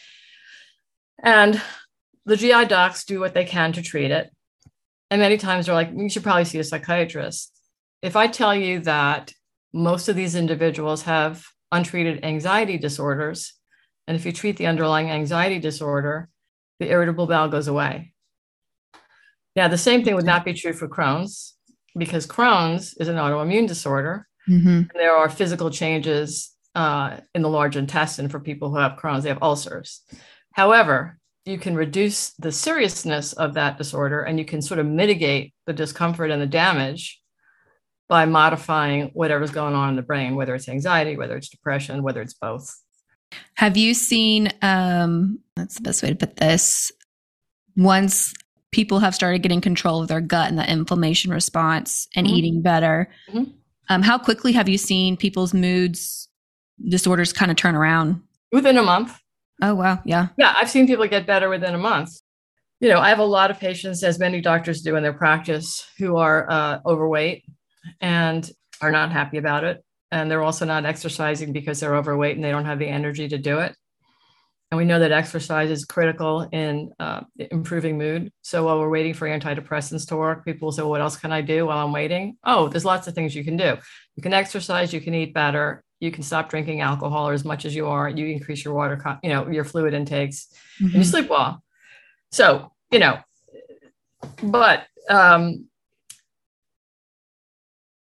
[1.23, 1.61] And
[2.25, 4.31] the GI docs do what they can to treat it.
[5.09, 7.51] And many times they're like, you should probably see a psychiatrist.
[8.01, 9.31] If I tell you that
[9.73, 13.53] most of these individuals have untreated anxiety disorders,
[14.07, 16.29] and if you treat the underlying anxiety disorder,
[16.79, 18.12] the irritable bowel goes away.
[19.55, 21.55] Now, the same thing would not be true for Crohn's
[21.95, 24.27] because Crohn's is an autoimmune disorder.
[24.49, 24.81] Mm-hmm.
[24.95, 29.29] there are physical changes uh, in the large intestine for people who have Crohn's, they
[29.29, 30.01] have ulcers.
[30.51, 35.53] However, you can reduce the seriousness of that disorder and you can sort of mitigate
[35.65, 37.21] the discomfort and the damage
[38.09, 42.21] by modifying whatever's going on in the brain, whether it's anxiety, whether it's depression, whether
[42.21, 42.73] it's both.
[43.55, 46.91] Have you seen, um, that's the best way to put this,
[47.75, 48.33] once
[48.73, 52.35] people have started getting control of their gut and the inflammation response and mm-hmm.
[52.35, 53.49] eating better, mm-hmm.
[53.89, 56.27] um, how quickly have you seen people's moods
[56.89, 58.21] disorders kind of turn around?
[58.51, 59.17] Within a month.
[59.61, 60.01] Oh, wow.
[60.03, 60.27] Yeah.
[60.37, 60.53] Yeah.
[60.57, 62.11] I've seen people get better within a month.
[62.79, 65.87] You know, I have a lot of patients, as many doctors do in their practice,
[65.97, 67.45] who are uh, overweight
[68.01, 68.49] and
[68.81, 69.83] are not happy about it.
[70.11, 73.37] And they're also not exercising because they're overweight and they don't have the energy to
[73.37, 73.75] do it.
[74.73, 78.33] And we know that exercise is critical in uh, improving mood.
[78.41, 81.41] So while we're waiting for antidepressants to work, people say, well, what else can I
[81.41, 82.37] do while I'm waiting?
[82.43, 83.77] Oh, there's lots of things you can do.
[84.15, 87.65] You can exercise, you can eat better, you can stop drinking alcohol or as much
[87.65, 90.85] as you are, you increase your water, you know, your fluid intakes, mm-hmm.
[90.85, 91.07] and you mm-hmm.
[91.07, 91.63] sleep well.
[92.31, 93.19] So, you know,
[94.41, 95.67] but um,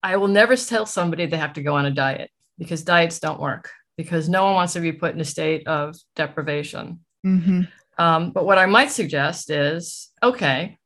[0.04, 3.42] I will never tell somebody they have to go on a diet because diets don't
[3.42, 7.00] work because no one wants to be put in a state of deprivation.
[7.26, 7.62] Mm-hmm.
[7.98, 10.78] Um, but what I might suggest is okay,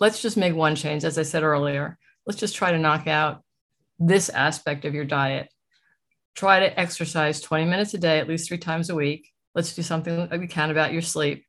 [0.00, 1.04] let's just make one change.
[1.04, 3.42] As I said earlier, let's just try to knock out
[3.98, 5.48] this aspect of your diet.
[6.34, 9.30] Try to exercise 20 minutes a day, at least three times a week.
[9.54, 11.44] Let's do something that we can about your sleep.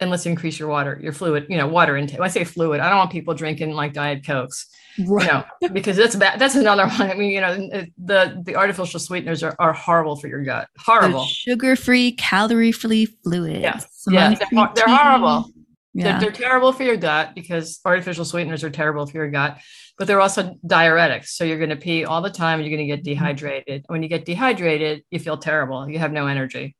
[0.00, 2.20] And let's increase your water, your fluid, you know, water intake.
[2.20, 4.68] When I say fluid, I don't want people drinking like diet cokes
[5.06, 5.26] right.
[5.60, 6.38] you know, because that's bad.
[6.38, 7.10] That's another one.
[7.10, 7.56] I mean, you know,
[7.98, 10.68] the the artificial sweeteners are, are horrible for your gut.
[10.78, 11.24] Horrible.
[11.24, 13.60] Sugar free, calorie free fluids.
[13.60, 15.50] Yeah, yeah, they're, they're horrible.
[15.94, 16.12] Yeah.
[16.12, 19.58] They're, they're terrible for your gut because artificial sweeteners are terrible for your gut,
[19.96, 21.28] but they're also diuretics.
[21.28, 22.60] So you're going to pee all the time.
[22.60, 23.24] And you're going to get mm-hmm.
[23.24, 23.84] dehydrated.
[23.88, 25.88] When you get dehydrated, you feel terrible.
[25.88, 26.76] You have no energy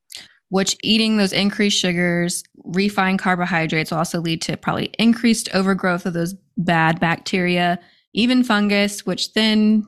[0.50, 6.14] which eating those increased sugars, refined carbohydrates will also lead to probably increased overgrowth of
[6.14, 7.78] those bad bacteria
[8.14, 9.86] even fungus, which then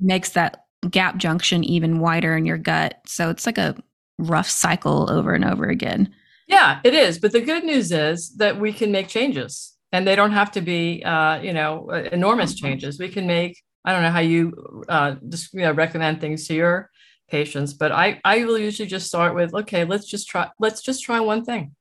[0.00, 3.00] makes that gap junction even wider in your gut.
[3.06, 3.76] So it's like a
[4.18, 6.12] rough cycle over and over again.
[6.46, 7.18] Yeah, it is.
[7.18, 10.60] But the good news is that we can make changes and they don't have to
[10.60, 12.98] be, uh, you know, enormous changes.
[12.98, 16.54] We can make, I don't know how you uh, just, you know, recommend things to
[16.54, 16.90] your
[17.28, 21.02] patients, but I, I will usually just start with, okay, let's just try, let's just
[21.02, 21.74] try one thing.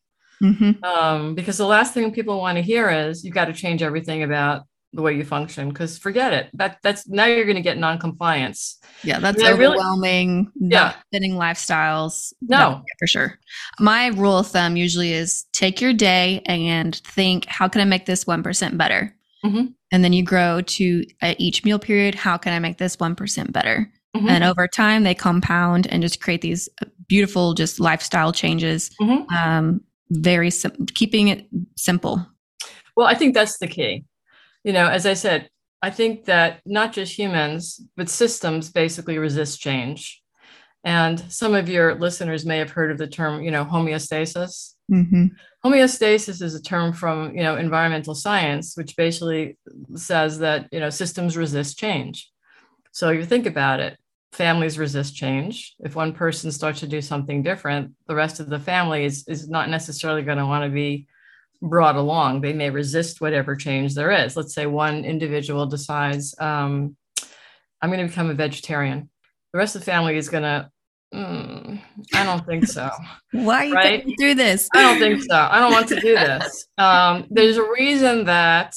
[0.43, 0.84] Mm-hmm.
[0.84, 4.23] Um, because the last thing people want to hear is you've got to change everything
[4.23, 4.63] about
[4.95, 6.49] the way you function because forget it.
[6.53, 8.79] That that's now you're going to get non-compliance.
[9.03, 10.93] Yeah that's mean, overwhelming really, yeah.
[11.12, 12.34] fitting lifestyles.
[12.41, 12.81] No.
[12.99, 13.39] For sure.
[13.79, 18.05] My rule of thumb usually is take your day and think how can i make
[18.05, 19.13] this 1% better?
[19.43, 19.65] Mm-hmm.
[19.91, 23.51] and then you grow to at each meal period how can i make this 1%
[23.51, 24.30] better mm-hmm.
[24.30, 26.69] and over time they compound and just create these
[27.08, 29.32] beautiful just lifestyle changes mm-hmm.
[29.36, 32.25] um, very sim- keeping it simple
[32.95, 34.06] well i think that's the key
[34.65, 35.47] you know, as I said,
[35.84, 40.21] I think that not just humans, but systems basically resist change.
[40.84, 44.73] And some of your listeners may have heard of the term, you know, homeostasis.
[44.91, 45.25] Mm-hmm.
[45.63, 49.58] Homeostasis is a term from, you know, environmental science, which basically
[49.95, 52.32] says that, you know, systems resist change.
[52.91, 53.99] So you think about it,
[54.31, 55.75] families resist change.
[55.79, 59.49] If one person starts to do something different, the rest of the family is, is
[59.49, 61.07] not necessarily going to want to be
[61.61, 62.41] brought along.
[62.41, 64.35] They may resist whatever change there is.
[64.35, 66.95] Let's say one individual decides, um,
[67.81, 69.09] I'm going to become a vegetarian.
[69.53, 70.69] The rest of the family is going to,
[71.13, 71.81] mm,
[72.13, 72.89] I don't think so.
[73.31, 74.03] Why are you right?
[74.03, 74.67] going through this?
[74.73, 75.35] I don't think so.
[75.35, 76.67] I don't want to do this.
[76.77, 78.75] Um, there's a reason that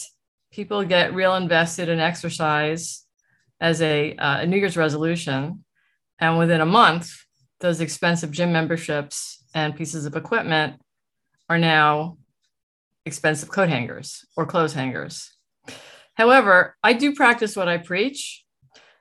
[0.52, 3.04] people get real invested in exercise
[3.60, 5.64] as a, uh, a New Year's resolution.
[6.18, 7.12] And within a month,
[7.60, 10.80] those expensive gym memberships and pieces of equipment
[11.48, 12.18] are now
[13.06, 15.32] expensive coat hangers or clothes hangers.
[16.14, 18.44] However, I do practice what I preach.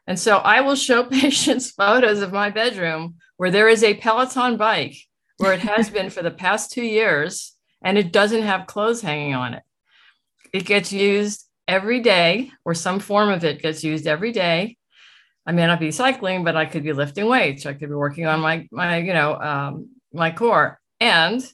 [0.05, 4.57] And so I will show patients photos of my bedroom where there is a Peloton
[4.57, 4.95] bike
[5.37, 9.35] where it has been for the past two years and it doesn't have clothes hanging
[9.35, 9.63] on it.
[10.53, 14.77] It gets used every day or some form of it gets used every day.
[15.45, 17.65] I may not be cycling, but I could be lifting weights.
[17.65, 20.79] I could be working on my my you know um, my core.
[20.99, 21.45] And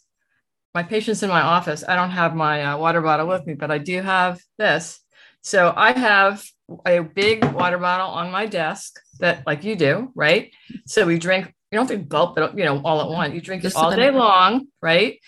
[0.73, 3.69] my patients in my office, I don't have my uh, water bottle with me, but
[3.69, 4.99] I do have this.
[5.41, 6.43] So I have
[6.85, 10.51] a big water bottle on my desk that, like you do, right?
[10.87, 11.53] So we drink.
[11.71, 13.33] You don't have to gulp it, you know, all at once.
[13.33, 15.19] You drink it all day long, right?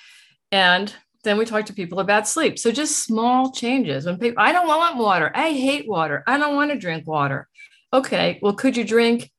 [0.51, 0.93] And
[1.25, 2.57] then we talk to people about sleep.
[2.57, 4.05] So just small changes.
[4.05, 5.31] When people, I don't want water.
[5.35, 6.23] I hate water.
[6.25, 7.47] I don't want to drink water.
[7.91, 9.31] Okay, well, could you drink,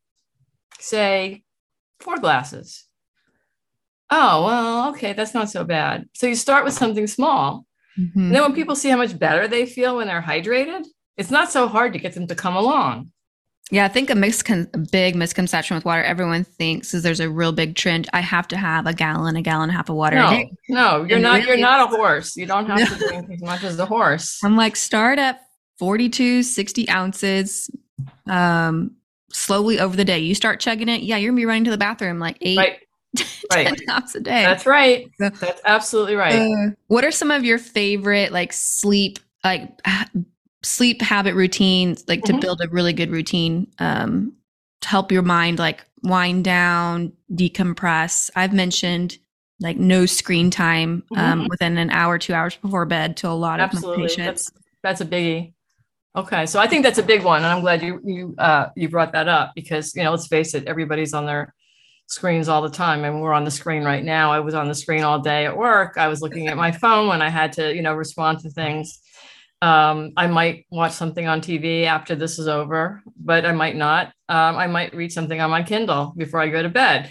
[0.79, 1.43] say,
[2.01, 2.85] four glasses?
[4.11, 6.09] Oh, well, okay, that's not so bad.
[6.15, 7.67] So you start with something small.
[7.99, 8.21] Mm-hmm.
[8.21, 10.85] And then when people see how much better they feel when they're hydrated,
[11.17, 13.11] it's not so hard to get them to come along.
[13.73, 17.51] Yeah, I think a, miscon- big misconception with water, everyone thinks is there's a real
[17.51, 18.09] big trend.
[18.13, 20.17] I have to have a gallon, a gallon and a half of water.
[20.17, 21.41] No, no, you're and not.
[21.41, 22.37] Really, you're not a horse.
[22.37, 24.39] You don't have to drink as much as the horse.
[24.45, 25.41] I'm like, start at
[25.79, 27.69] 42, 60 ounces,
[28.27, 28.93] um,
[29.33, 30.21] slowly over the day.
[30.21, 31.03] You start chugging it.
[31.03, 32.79] Yeah, you're gonna be running to the bathroom like eight, right.
[33.53, 33.81] right.
[33.89, 34.45] times a day.
[34.45, 35.11] That's right.
[35.19, 36.53] So, That's absolutely right.
[36.53, 39.69] Uh, what are some of your favorite like sleep like
[40.67, 42.37] sleep habit routines like mm-hmm.
[42.37, 44.33] to build a really good routine um
[44.81, 48.31] to help your mind like wind down, decompress?
[48.37, 49.19] I've mentioned
[49.61, 51.49] like no screen time um, mm-hmm.
[51.49, 53.93] within an hour, two hours before bed to a lot absolutely.
[53.93, 54.51] of my patients.
[54.83, 55.53] That's, that's a biggie.
[56.15, 58.89] Okay, so I think that's a big one, and I'm glad you you uh, you
[58.89, 61.55] brought that up because you know let's face it, everybody's on their
[62.07, 63.05] screens all the time.
[63.05, 64.33] And we're on the screen right now.
[64.33, 65.99] I was on the screen all day at work.
[65.99, 69.01] I was looking at my phone when I had to you know respond to things.
[69.63, 74.09] Um, I might watch something on TV after this is over, but I might not.
[74.29, 77.11] Um, I might read something on my Kindle before I go to bed.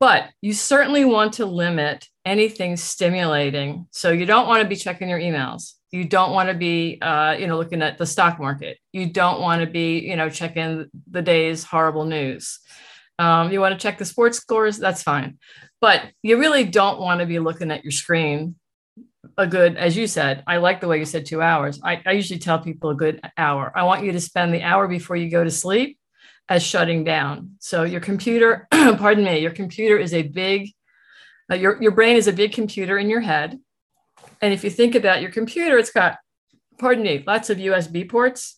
[0.00, 3.86] But you certainly want to limit anything stimulating.
[3.90, 5.72] So you don't want to be checking your emails.
[5.90, 8.78] You don't want to be, uh, you know, looking at the stock market.
[8.92, 12.60] You don't want to be, you know, checking the day's horrible news.
[13.18, 14.78] Um, you want to check the sports scores.
[14.78, 15.38] That's fine,
[15.80, 18.54] but you really don't want to be looking at your screen
[19.36, 20.42] a good, as you said.
[20.46, 21.80] I like the way you said two hours.
[21.82, 23.72] I, I usually tell people a good hour.
[23.74, 25.98] I want you to spend the hour before you go to sleep
[26.48, 27.56] as shutting down.
[27.58, 30.70] So your computer, pardon me, your computer is a big,
[31.50, 33.58] uh, your, your brain is a big computer in your head.
[34.40, 36.18] And if you think about your computer, it's got,
[36.78, 38.56] pardon me, lots of USB ports.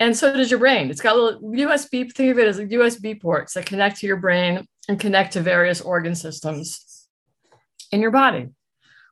[0.00, 0.90] And so does your brain.
[0.90, 4.64] It's got little USB, think of it as USB ports that connect to your brain
[4.88, 7.08] and connect to various organ systems
[7.90, 8.48] in your body.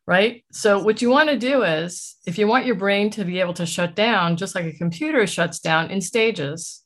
[0.06, 0.44] Right.
[0.52, 3.54] So, what you want to do is, if you want your brain to be able
[3.54, 6.84] to shut down, just like a computer shuts down in stages,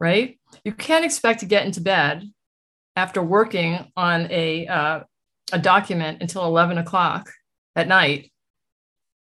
[0.00, 0.38] right?
[0.64, 2.24] You can't expect to get into bed
[2.96, 5.00] after working on a, uh,
[5.52, 7.28] a document until 11 o'clock
[7.76, 8.32] at night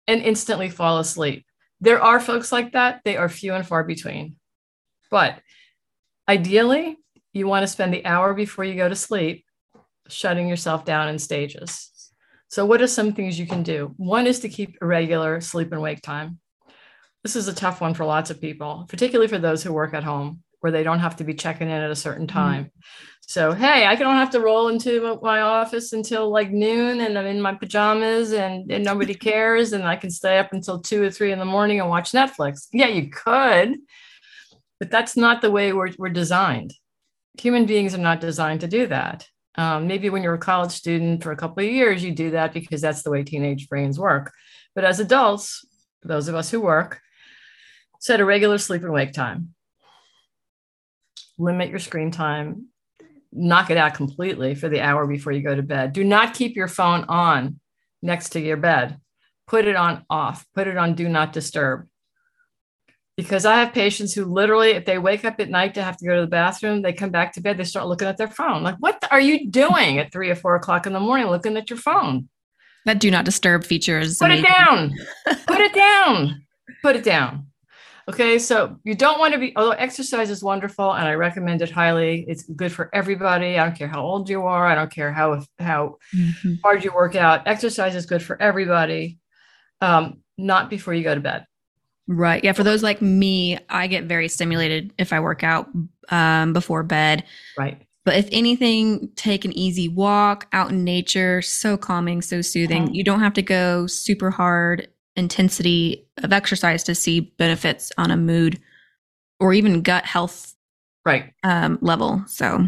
[0.06, 1.44] and instantly fall asleep.
[1.80, 4.36] There are folks like that, they are few and far between.
[5.10, 5.40] But
[6.28, 6.96] ideally,
[7.32, 9.44] you want to spend the hour before you go to sleep
[10.08, 11.91] shutting yourself down in stages.
[12.52, 13.94] So, what are some things you can do?
[13.96, 16.38] One is to keep a regular sleep and wake time.
[17.22, 20.04] This is a tough one for lots of people, particularly for those who work at
[20.04, 22.36] home where they don't have to be checking in at a certain mm-hmm.
[22.36, 22.64] time.
[22.64, 22.80] Mm-hmm.
[23.22, 27.24] So, hey, I don't have to roll into my office until like noon and I'm
[27.24, 29.72] in my pajamas and, and nobody cares.
[29.72, 32.66] And I can stay up until two or three in the morning and watch Netflix.
[32.70, 33.78] Yeah, you could,
[34.78, 36.74] but that's not the way we're, we're designed.
[37.40, 39.26] Human beings are not designed to do that.
[39.56, 42.54] Um, maybe when you're a college student for a couple of years, you do that
[42.54, 44.32] because that's the way teenage brains work.
[44.74, 45.64] But as adults,
[46.02, 47.00] those of us who work,
[48.00, 49.54] set a regular sleep and wake time
[51.38, 52.66] limit your screen time,
[53.32, 55.92] knock it out completely for the hour before you go to bed.
[55.92, 57.60] Do not keep your phone on
[58.02, 58.98] next to your bed.
[59.46, 61.88] Put it on off, put it on do not disturb.
[63.16, 66.06] Because I have patients who literally, if they wake up at night to have to
[66.06, 68.62] go to the bathroom, they come back to bed, they start looking at their phone.
[68.62, 71.68] Like, what are you doing at three or four o'clock in the morning looking at
[71.68, 72.28] your phone?
[72.86, 74.18] That do not disturb features.
[74.18, 74.94] Put it down.
[75.46, 76.42] Put it down.
[76.82, 77.48] Put it down.
[78.08, 81.70] Okay, so you don't want to be, although exercise is wonderful and I recommend it
[81.70, 82.24] highly.
[82.26, 83.58] It's good for everybody.
[83.58, 84.66] I don't care how old you are.
[84.66, 86.54] I don't care how how mm-hmm.
[86.64, 87.46] hard you work out.
[87.46, 89.18] Exercise is good for everybody.
[89.80, 91.46] Um, not before you go to bed.
[92.08, 92.42] Right.
[92.42, 92.52] Yeah.
[92.52, 95.68] For those like me, I get very stimulated if I work out
[96.08, 97.24] um, before bed.
[97.56, 97.80] Right.
[98.04, 101.40] But if anything, take an easy walk out in nature.
[101.40, 102.86] So calming, so soothing.
[102.86, 102.94] Mm-hmm.
[102.94, 108.16] You don't have to go super hard intensity of exercise to see benefits on a
[108.16, 108.60] mood
[109.40, 110.54] or even gut health
[111.04, 112.66] right um, level so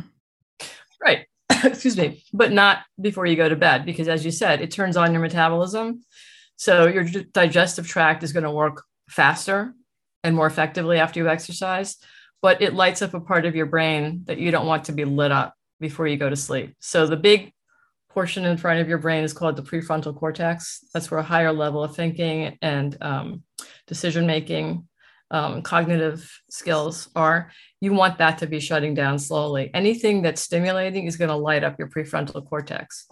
[1.02, 1.26] right
[1.64, 4.96] excuse me but not before you go to bed because as you said it turns
[4.96, 6.02] on your metabolism
[6.56, 9.72] so your digestive tract is going to work faster
[10.22, 11.96] and more effectively after you exercise,
[12.42, 15.04] but it lights up a part of your brain that you don't want to be
[15.04, 16.74] lit up before you go to sleep.
[16.80, 17.52] So the big
[18.10, 20.84] portion in front of your brain is called the prefrontal cortex.
[20.94, 23.42] That's where a higher level of thinking and um,
[23.86, 24.88] decision making,
[25.30, 27.50] um, cognitive skills are.
[27.80, 29.70] You want that to be shutting down slowly.
[29.74, 33.06] Anything that's stimulating is going to light up your prefrontal cortex.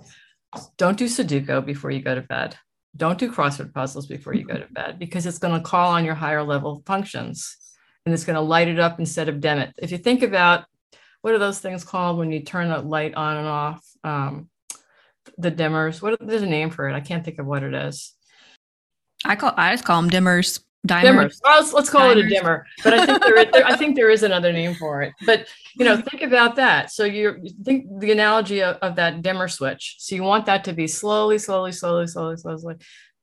[0.78, 2.56] Don't do Sudoku before you go to bed.
[2.96, 6.04] Don't do crossword puzzles before you go to bed because it's going to call on
[6.04, 7.56] your higher level functions
[8.04, 9.72] and it's going to light it up instead of dim it.
[9.78, 10.64] If you think about
[11.22, 13.84] what are those things called when you turn a light on and off?
[14.04, 14.50] Um,
[15.38, 16.02] the dimmers.
[16.02, 16.94] What there's a name for it.
[16.94, 18.14] I can't think of what it is.
[19.24, 20.60] I call I just call them dimmers.
[20.86, 21.02] Dimers.
[21.02, 21.40] dimmers.
[21.44, 22.18] Well, let's, let's call Dimers.
[22.18, 22.66] it a dimmer.
[22.82, 25.12] But I think there, is, there, I think there is another name for it.
[25.24, 26.90] But you know, think about that.
[26.90, 29.96] So you think the analogy of, of that dimmer switch.
[29.98, 32.76] So you want that to be slowly, slowly, slowly, slowly, slowly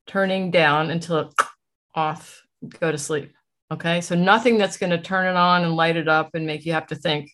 [0.07, 1.33] turning down until it
[1.95, 2.41] off.
[2.79, 3.33] Go to sleep.
[3.71, 4.01] Okay.
[4.01, 6.73] So nothing that's going to turn it on and light it up and make you
[6.73, 7.29] have to think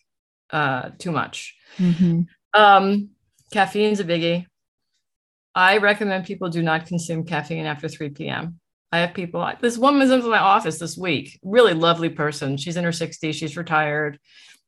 [0.50, 1.56] uh, too much.
[1.78, 2.22] Mm-hmm.
[2.54, 3.10] Um,
[3.52, 4.46] caffeine's a biggie.
[5.54, 8.60] I recommend people do not consume caffeine after 3 p.m.
[8.92, 12.56] I have people, this woman is in my office this week, really lovely person.
[12.56, 14.18] She's in her 60s, she's retired.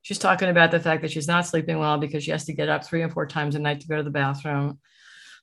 [0.03, 2.69] She's talking about the fact that she's not sleeping well because she has to get
[2.69, 4.81] up three and four times a night to go to the bathroom.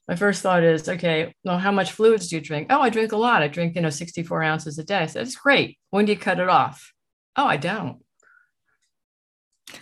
[0.08, 2.68] My first thought is, okay, well, how much fluids do you drink?
[2.70, 3.44] Oh, I drink a lot.
[3.44, 5.00] I drink, you know, 64 ounces a day.
[5.00, 5.78] I said, that's great.
[5.90, 6.94] When do you cut it off?
[7.36, 8.00] Oh, I don't.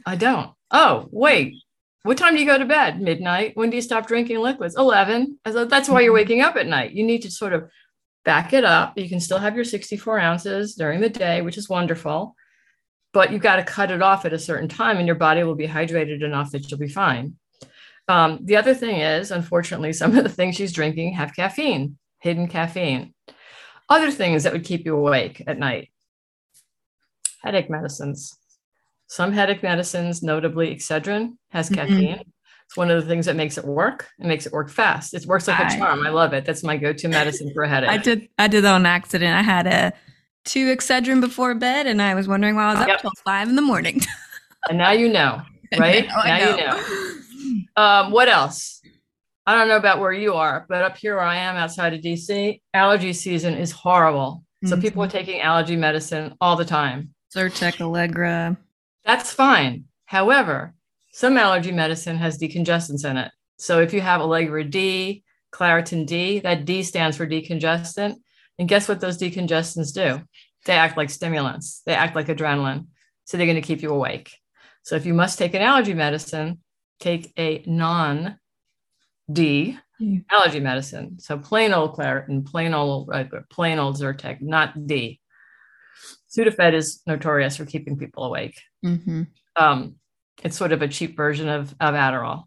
[0.05, 0.51] I don't.
[0.71, 1.55] Oh, wait,
[2.03, 3.01] what time do you go to bed?
[3.01, 3.51] Midnight.
[3.55, 4.75] When do you stop drinking liquids?
[4.77, 5.39] 11.
[5.47, 6.15] So that's why you're mm-hmm.
[6.15, 6.91] waking up at night.
[6.91, 7.69] You need to sort of
[8.25, 8.97] back it up.
[8.97, 12.35] You can still have your 64 ounces during the day, which is wonderful,
[13.13, 15.55] but you've got to cut it off at a certain time and your body will
[15.55, 17.35] be hydrated enough that you'll be fine.
[18.07, 22.47] Um, the other thing is, unfortunately, some of the things she's drinking have caffeine, hidden
[22.47, 23.13] caffeine.
[23.89, 25.89] Other things that would keep you awake at night
[27.43, 28.37] headache medicines
[29.13, 31.75] some headache medicines, notably Excedrin, has mm-hmm.
[31.75, 32.32] caffeine.
[32.65, 34.07] It's one of the things that makes it work.
[34.19, 35.13] It makes it work fast.
[35.13, 36.05] It works like I, a charm.
[36.05, 36.45] I love it.
[36.45, 37.89] That's my go-to medicine for a headache.
[37.89, 38.29] I did.
[38.37, 39.35] I did that on accident.
[39.35, 39.93] I had a
[40.45, 43.01] two Excedrin before bed, and I was wondering why I was up yep.
[43.01, 44.01] till five in the morning.
[44.69, 45.41] and now you know,
[45.77, 46.07] right?
[46.07, 46.57] now, now know.
[46.57, 47.09] you know.
[47.75, 48.81] Um, what else?
[49.47, 52.01] I don't know about where you are, but up here where I am outside of
[52.01, 54.43] DC, allergy season is horrible.
[54.63, 54.81] So mm-hmm.
[54.81, 57.13] people are taking allergy medicine all the time.
[57.35, 58.55] Zyrtec, Allegra.
[59.05, 59.85] That's fine.
[60.05, 60.73] However,
[61.13, 63.31] some allergy medicine has decongestants in it.
[63.57, 68.15] So if you have Allegra D, Claritin D, that D stands for decongestant.
[68.57, 70.21] And guess what those decongestants do?
[70.65, 72.87] They act like stimulants, they act like adrenaline.
[73.25, 74.35] So they're going to keep you awake.
[74.81, 76.59] So if you must take an allergy medicine,
[76.99, 78.39] take a non
[79.31, 80.25] D mm.
[80.31, 81.19] allergy medicine.
[81.19, 85.19] So plain old Claritin, plain old, uh, plain old Zyrtec, not D.
[86.35, 88.59] Sudafed is notorious for keeping people awake.
[88.83, 89.23] Mm-hmm.
[89.55, 89.95] Um,
[90.43, 92.43] it's sort of a cheap version of, of Adderall.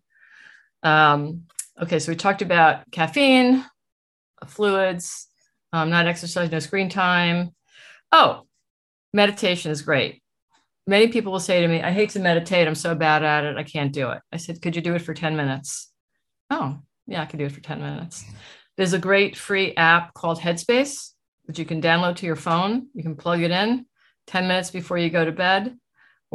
[0.83, 1.45] Um,
[1.83, 3.65] okay, so we talked about caffeine,
[4.47, 5.27] fluids,
[5.73, 7.55] um, not exercise, no screen time.
[8.13, 8.47] Oh,
[9.13, 10.23] meditation is great.
[10.87, 12.69] Many people will say to me, I hate to meditate.
[12.69, 13.57] I'm so bad at it.
[13.57, 14.21] I can't do it.
[14.31, 15.91] I said, Could you do it for 10 minutes?
[16.51, 16.79] Oh,
[17.09, 18.25] yeah, I can do it for 10 minutes.
[18.77, 21.13] There's a great free app called Headspace
[21.47, 22.89] that you can download to your phone.
[22.95, 23.87] You can plug it in
[24.29, 25.77] 10 minutes before you go to bed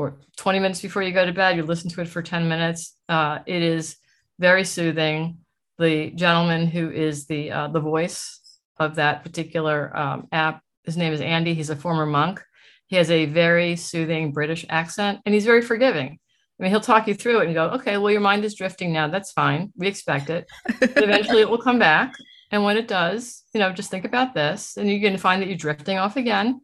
[0.02, 1.56] or 20 minutes before you go to bed.
[1.56, 2.96] You listen to it for 10 minutes.
[3.08, 3.98] Uh, it is
[4.40, 5.38] very soothing.
[5.78, 8.40] The gentleman who is the uh, the voice
[8.78, 11.54] of that particular um, app, his name is Andy.
[11.54, 12.44] He's a former monk.
[12.88, 16.20] He has a very soothing British accent, and he's very forgiving.
[16.60, 18.92] I mean, he'll talk you through it and go, "Okay, well, your mind is drifting
[18.92, 19.08] now.
[19.08, 19.72] That's fine.
[19.76, 20.48] We expect it.
[20.82, 22.14] eventually, it will come back."
[22.52, 25.42] And when it does, you know, just think about this, and you're going to find
[25.42, 26.62] that you're drifting off again.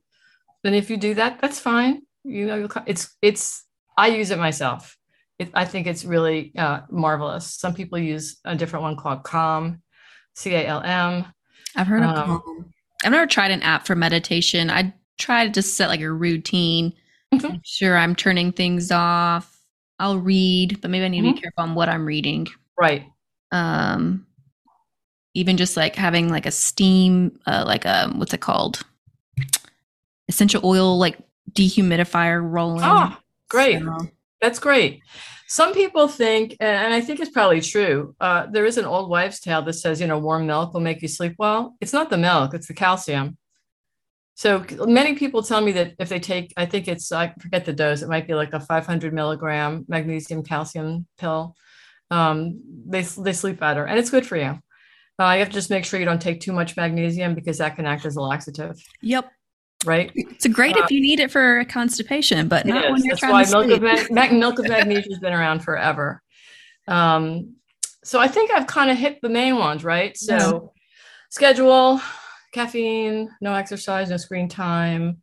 [0.63, 2.01] Then if you do that, that's fine.
[2.27, 3.63] You know, it's it's.
[3.97, 4.95] I use it myself.
[5.39, 7.47] It, I think it's really uh, marvelous.
[7.47, 9.81] Some people use a different one called Calm,
[10.35, 11.25] C A L M.
[11.75, 12.73] I've heard of um, Calm.
[13.03, 14.69] I've never tried an app for meditation.
[14.69, 16.93] I try to just set like a routine.
[17.33, 17.57] Mm-hmm.
[17.63, 19.59] Sure, I'm turning things off.
[19.99, 21.27] I'll read, but maybe I need mm-hmm.
[21.27, 21.43] to be mm-hmm.
[21.43, 22.47] careful on what I'm reading.
[22.77, 23.05] Right.
[23.51, 24.27] Um,
[25.33, 28.81] even just like having like a steam uh, like a what's it called
[30.27, 31.17] essential oil like
[31.57, 33.15] dehumidifier rolling oh
[33.49, 33.97] great so.
[34.41, 35.01] that's great
[35.47, 39.39] some people think and i think it's probably true uh, there is an old wives
[39.39, 42.17] tale that says you know warm milk will make you sleep well it's not the
[42.17, 43.37] milk it's the calcium
[44.35, 47.73] so many people tell me that if they take i think it's i forget the
[47.73, 51.55] dose it might be like a 500 milligram magnesium calcium pill
[52.09, 54.57] um, they, they sleep better and it's good for you
[55.19, 57.75] uh, you have to just make sure you don't take too much magnesium because that
[57.75, 58.79] can act as a laxative.
[59.01, 59.31] Yep.
[59.85, 60.11] Right?
[60.15, 63.33] It's great uh, if you need it for constipation, but not when you're That's trying
[63.33, 63.83] why to milk sleep.
[63.83, 66.21] of, mag- milk of magnesia has been around forever.
[66.87, 67.55] Um,
[68.03, 70.17] so I think I've kind of hit the main ones, right?
[70.17, 70.59] So yeah.
[71.29, 72.01] schedule,
[72.53, 75.21] caffeine, no exercise, no screen time,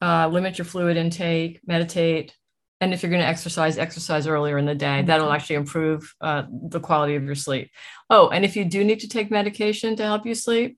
[0.00, 2.34] uh, limit your fluid intake, meditate.
[2.80, 4.86] And if you're going to exercise, exercise earlier in the day.
[4.86, 5.06] Mm-hmm.
[5.06, 7.70] That'll actually improve uh, the quality of your sleep.
[8.10, 10.76] Oh, and if you do need to take medication to help you sleep,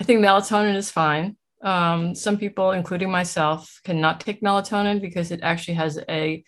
[0.00, 1.36] I think melatonin is fine.
[1.62, 6.44] Um, some people, including myself, cannot take melatonin because it actually has a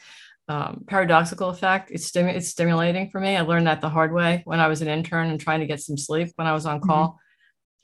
[0.48, 1.90] um, paradoxical effect.
[1.90, 3.36] It's, stimu- it's stimulating for me.
[3.36, 5.80] I learned that the hard way when I was an intern and trying to get
[5.80, 7.18] some sleep when I was on call.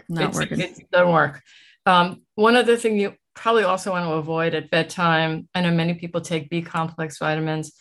[0.03, 0.15] Mm-hmm.
[0.15, 0.61] Not it's, working.
[0.61, 1.43] It doesn't work.
[1.85, 5.49] Um, one other thing you probably also want to avoid at bedtime.
[5.55, 7.73] I know many people take B complex vitamins.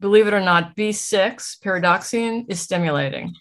[0.00, 3.34] Believe it or not, B6 pyridoxine is stimulating.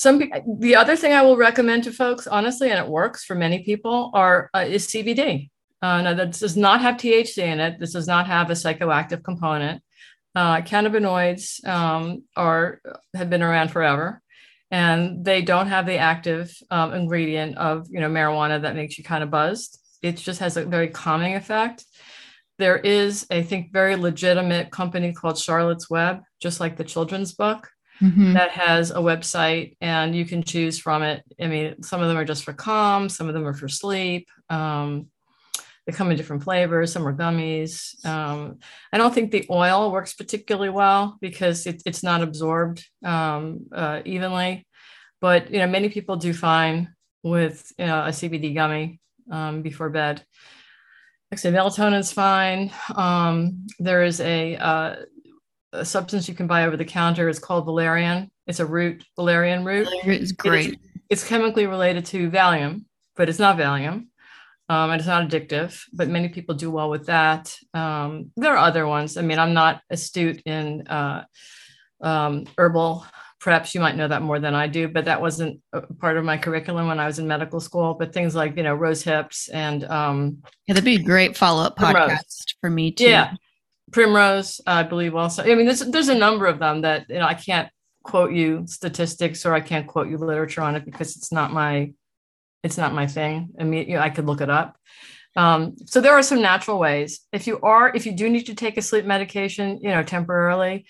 [0.00, 0.22] Some
[0.58, 4.10] the other thing I will recommend to folks, honestly, and it works for many people,
[4.14, 5.50] are uh, is CBD.
[5.82, 7.78] Uh, now this does not have THC in it.
[7.78, 9.82] This does not have a psychoactive component.
[10.34, 12.80] Uh, cannabinoids um, are
[13.14, 14.22] have been around forever,
[14.70, 19.04] and they don't have the active um, ingredient of you know marijuana that makes you
[19.04, 19.78] kind of buzzed.
[20.00, 21.84] It just has a very calming effect.
[22.56, 27.68] There is, I think, very legitimate company called Charlotte's Web, just like the children's book,
[28.00, 28.34] mm-hmm.
[28.34, 31.22] that has a website and you can choose from it.
[31.40, 34.28] I mean, some of them are just for calm, some of them are for sleep.
[34.48, 35.08] Um,
[35.86, 36.92] they come in different flavors.
[36.92, 38.04] Some are gummies.
[38.04, 38.58] Um,
[38.92, 44.02] I don't think the oil works particularly well because it, it's not absorbed um, uh,
[44.04, 44.66] evenly.
[45.20, 49.90] But you know, many people do fine with you know, a CBD gummy um, before
[49.90, 50.24] bed.
[51.30, 52.72] Like I said, melatonin's fine.
[52.94, 54.96] Um, there is a uh,
[55.72, 57.28] a substance you can buy over the counter.
[57.28, 58.30] It's called valerian.
[58.46, 59.88] It's a root, valerian root.
[60.04, 60.74] It's great.
[60.74, 62.84] It's, it's, chemically related to Valium,
[63.16, 64.06] but it's not Valium.
[64.68, 67.56] Um, and it's not addictive, but many people do well with that.
[67.74, 69.16] Um, there are other ones.
[69.16, 71.24] I mean, I'm not astute in uh,
[72.00, 73.04] um, herbal
[73.42, 73.74] preps.
[73.74, 75.60] You might know that more than I do, but that wasn't
[75.98, 77.94] part of my curriculum when I was in medical school.
[77.94, 79.82] But things like, you know, rose hips and.
[79.84, 83.08] Um, yeah, that'd be a great follow up podcast for me too.
[83.08, 83.34] Yeah
[83.90, 85.42] primrose i believe also.
[85.42, 87.68] I mean there's there's a number of them that you know i can't
[88.02, 91.92] quote you statistics or i can't quote you literature on it because it's not my
[92.62, 93.50] it's not my thing.
[93.58, 94.76] I mean you know, i could look it up.
[95.36, 97.20] Um, so there are some natural ways.
[97.32, 100.86] If you are if you do need to take a sleep medication you know temporarily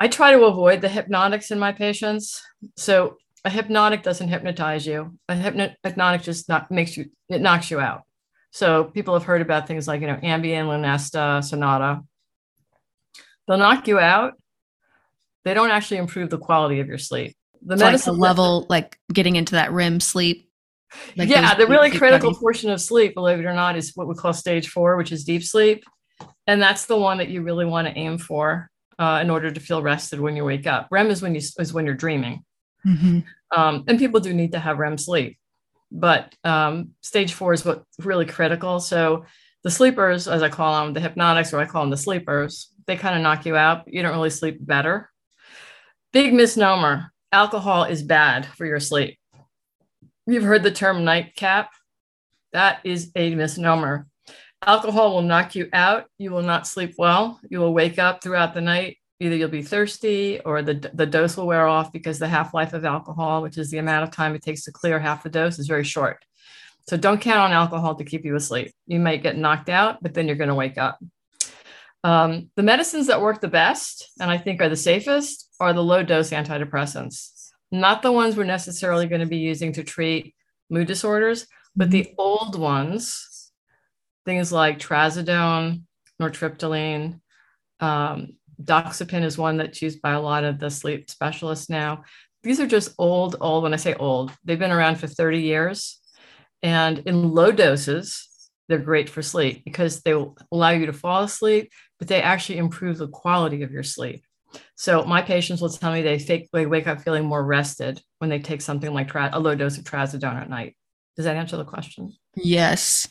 [0.00, 2.40] i try to avoid the hypnotics in my patients.
[2.76, 5.16] So a hypnotic doesn't hypnotize you.
[5.28, 8.02] A hypnotic just not makes you it knocks you out
[8.50, 12.02] so people have heard about things like, you know, Ambien, Lunesta, Sonata.
[13.46, 14.34] They'll knock you out.
[15.44, 17.36] They don't actually improve the quality of your sleep.
[17.62, 20.50] The so medicine like the level, like getting into that REM sleep.
[21.16, 24.14] Like yeah, the really critical portion of sleep, believe it or not, is what we
[24.14, 25.84] call stage four, which is deep sleep.
[26.46, 29.60] And that's the one that you really want to aim for uh, in order to
[29.60, 30.88] feel rested when you wake up.
[30.90, 32.42] REM is when you is when you're dreaming.
[32.86, 33.20] Mm-hmm.
[33.50, 35.37] Um, and people do need to have REM sleep
[35.90, 38.80] but um, stage four is what really critical.
[38.80, 39.24] So
[39.64, 42.96] the sleepers, as I call them, the hypnotics, or I call them the sleepers, they
[42.96, 43.84] kind of knock you out.
[43.86, 45.10] You don't really sleep better.
[46.12, 49.18] Big misnomer alcohol is bad for your sleep.
[50.26, 51.70] You've heard the term nightcap.
[52.52, 54.06] That is a misnomer.
[54.66, 56.06] Alcohol will knock you out.
[56.18, 57.40] You will not sleep well.
[57.48, 61.36] You will wake up throughout the night either you'll be thirsty or the, the dose
[61.36, 64.42] will wear off because the half-life of alcohol which is the amount of time it
[64.42, 66.24] takes to clear half the dose is very short.
[66.88, 68.72] So don't count on alcohol to keep you asleep.
[68.86, 70.98] You might get knocked out but then you're going to wake up.
[72.04, 75.82] Um, the medicines that work the best and i think are the safest are the
[75.82, 77.50] low dose antidepressants.
[77.70, 80.34] Not the ones we're necessarily going to be using to treat
[80.70, 83.50] mood disorders but the old ones
[84.24, 85.82] things like trazodone
[86.20, 87.20] nortriptyline
[87.80, 92.04] um, Doxepin is one that's used by a lot of the sleep specialists now.
[92.42, 93.62] These are just old, old.
[93.62, 96.00] When I say old, they've been around for 30 years.
[96.62, 98.28] And in low doses,
[98.68, 102.58] they're great for sleep because they will allow you to fall asleep, but they actually
[102.58, 104.24] improve the quality of your sleep.
[104.76, 108.30] So my patients will tell me they, fake, they wake up feeling more rested when
[108.30, 110.76] they take something like tra- a low dose of trazodone at night.
[111.16, 112.14] Does that answer the question?
[112.36, 113.08] Yes.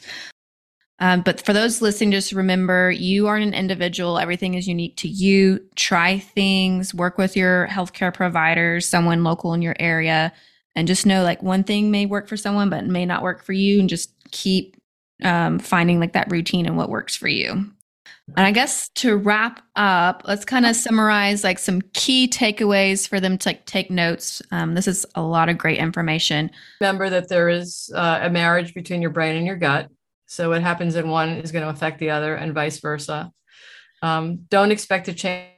[1.00, 4.18] Um, but for those listening, just remember you aren't an individual.
[4.18, 5.64] Everything is unique to you.
[5.76, 10.34] Try things, work with your healthcare providers, someone local in your area,
[10.76, 13.54] and just know like one thing may work for someone, but may not work for
[13.54, 13.80] you.
[13.80, 14.76] And just keep
[15.24, 17.72] um, finding like that routine and what works for you.
[18.36, 23.22] And I guess to wrap up, let's kind of summarize like some key takeaways for
[23.22, 24.42] them to like take notes.
[24.52, 26.52] Um, this is a lot of great information.
[26.82, 29.90] Remember that there is uh, a marriage between your brain and your gut
[30.28, 33.32] So what happens in one is going to affect the other, and vice versa.
[34.02, 35.52] Um, don't expect to change.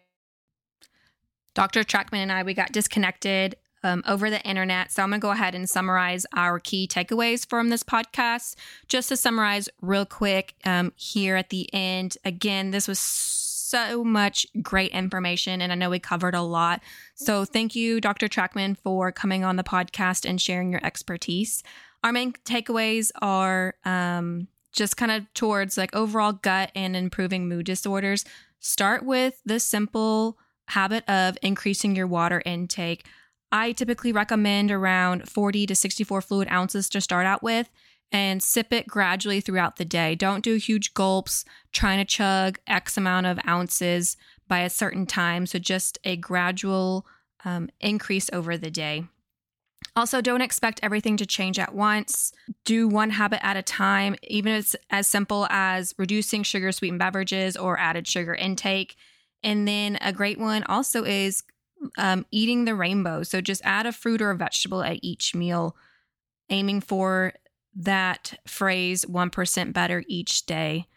[1.56, 1.84] Dr.
[1.84, 4.92] Trachman and I, we got disconnected um, over the internet.
[4.92, 8.56] So I'm going to go ahead and summarize our key takeaways from this podcast.
[8.88, 12.18] Just to summarize real quick um, here at the end.
[12.24, 16.82] Again, this was so much great information, and I know we covered a lot.
[17.14, 18.28] So thank you, Dr.
[18.28, 21.64] Trachman, for coming on the podcast and sharing your expertise.
[22.04, 27.66] Our main takeaways are um, just kind of towards like overall gut and improving mood
[27.66, 28.26] disorders.
[28.60, 30.38] Start with the simple
[30.70, 33.06] habit of increasing your water intake.
[33.52, 37.70] I typically recommend around 40 to 64 fluid ounces to start out with
[38.12, 40.16] and sip it gradually throughout the day.
[40.16, 44.18] Don't do huge gulps, trying to chug X amount of ounces
[44.48, 45.46] by a certain time.
[45.46, 47.06] So just a gradual
[47.46, 49.06] um, increase over the day.
[49.96, 52.32] Also, don't expect everything to change at once.
[52.66, 57.00] Do one habit at a time, even if it's as simple as reducing sugar sweetened
[57.00, 58.96] beverages or added sugar intake.
[59.44, 61.44] And then a great one also is
[61.98, 63.24] um, eating the rainbow.
[63.24, 65.76] So just add a fruit or a vegetable at each meal,
[66.50, 67.34] aiming for
[67.76, 70.88] that phrase 1% better each day.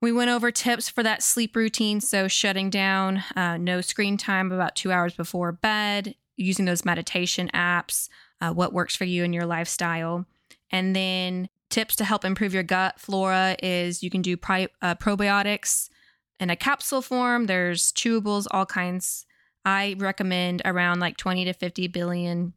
[0.00, 2.00] We went over tips for that sleep routine.
[2.00, 7.50] So, shutting down, uh, no screen time about two hours before bed, using those meditation
[7.54, 8.08] apps,
[8.40, 10.26] uh, what works for you and your lifestyle.
[10.70, 14.94] And then, tips to help improve your gut flora is you can do pri- uh,
[14.96, 15.88] probiotics
[16.42, 19.26] in a capsule form, there's chewables, all kinds.
[19.64, 22.52] I recommend around like 20 to 50 billion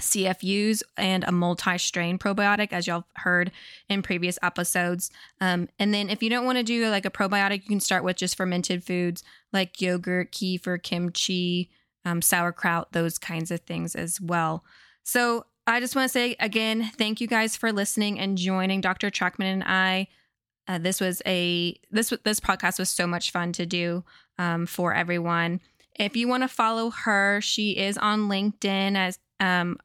[0.00, 3.50] CFUs and a multi strain probiotic, as y'all heard
[3.88, 5.10] in previous episodes.
[5.40, 8.04] Um, and then if you don't want to do like a probiotic, you can start
[8.04, 11.70] with just fermented foods like yogurt, kefir, kimchi,
[12.06, 14.64] um, sauerkraut, those kinds of things as well.
[15.02, 19.10] So I just want to say again, thank you guys for listening and joining Dr.
[19.10, 20.06] Trachman and I.
[20.68, 24.04] Uh, this was a this this podcast was so much fun to do
[24.38, 25.60] um, for everyone.
[25.98, 29.78] If you want to follow her, she is on LinkedIn as um,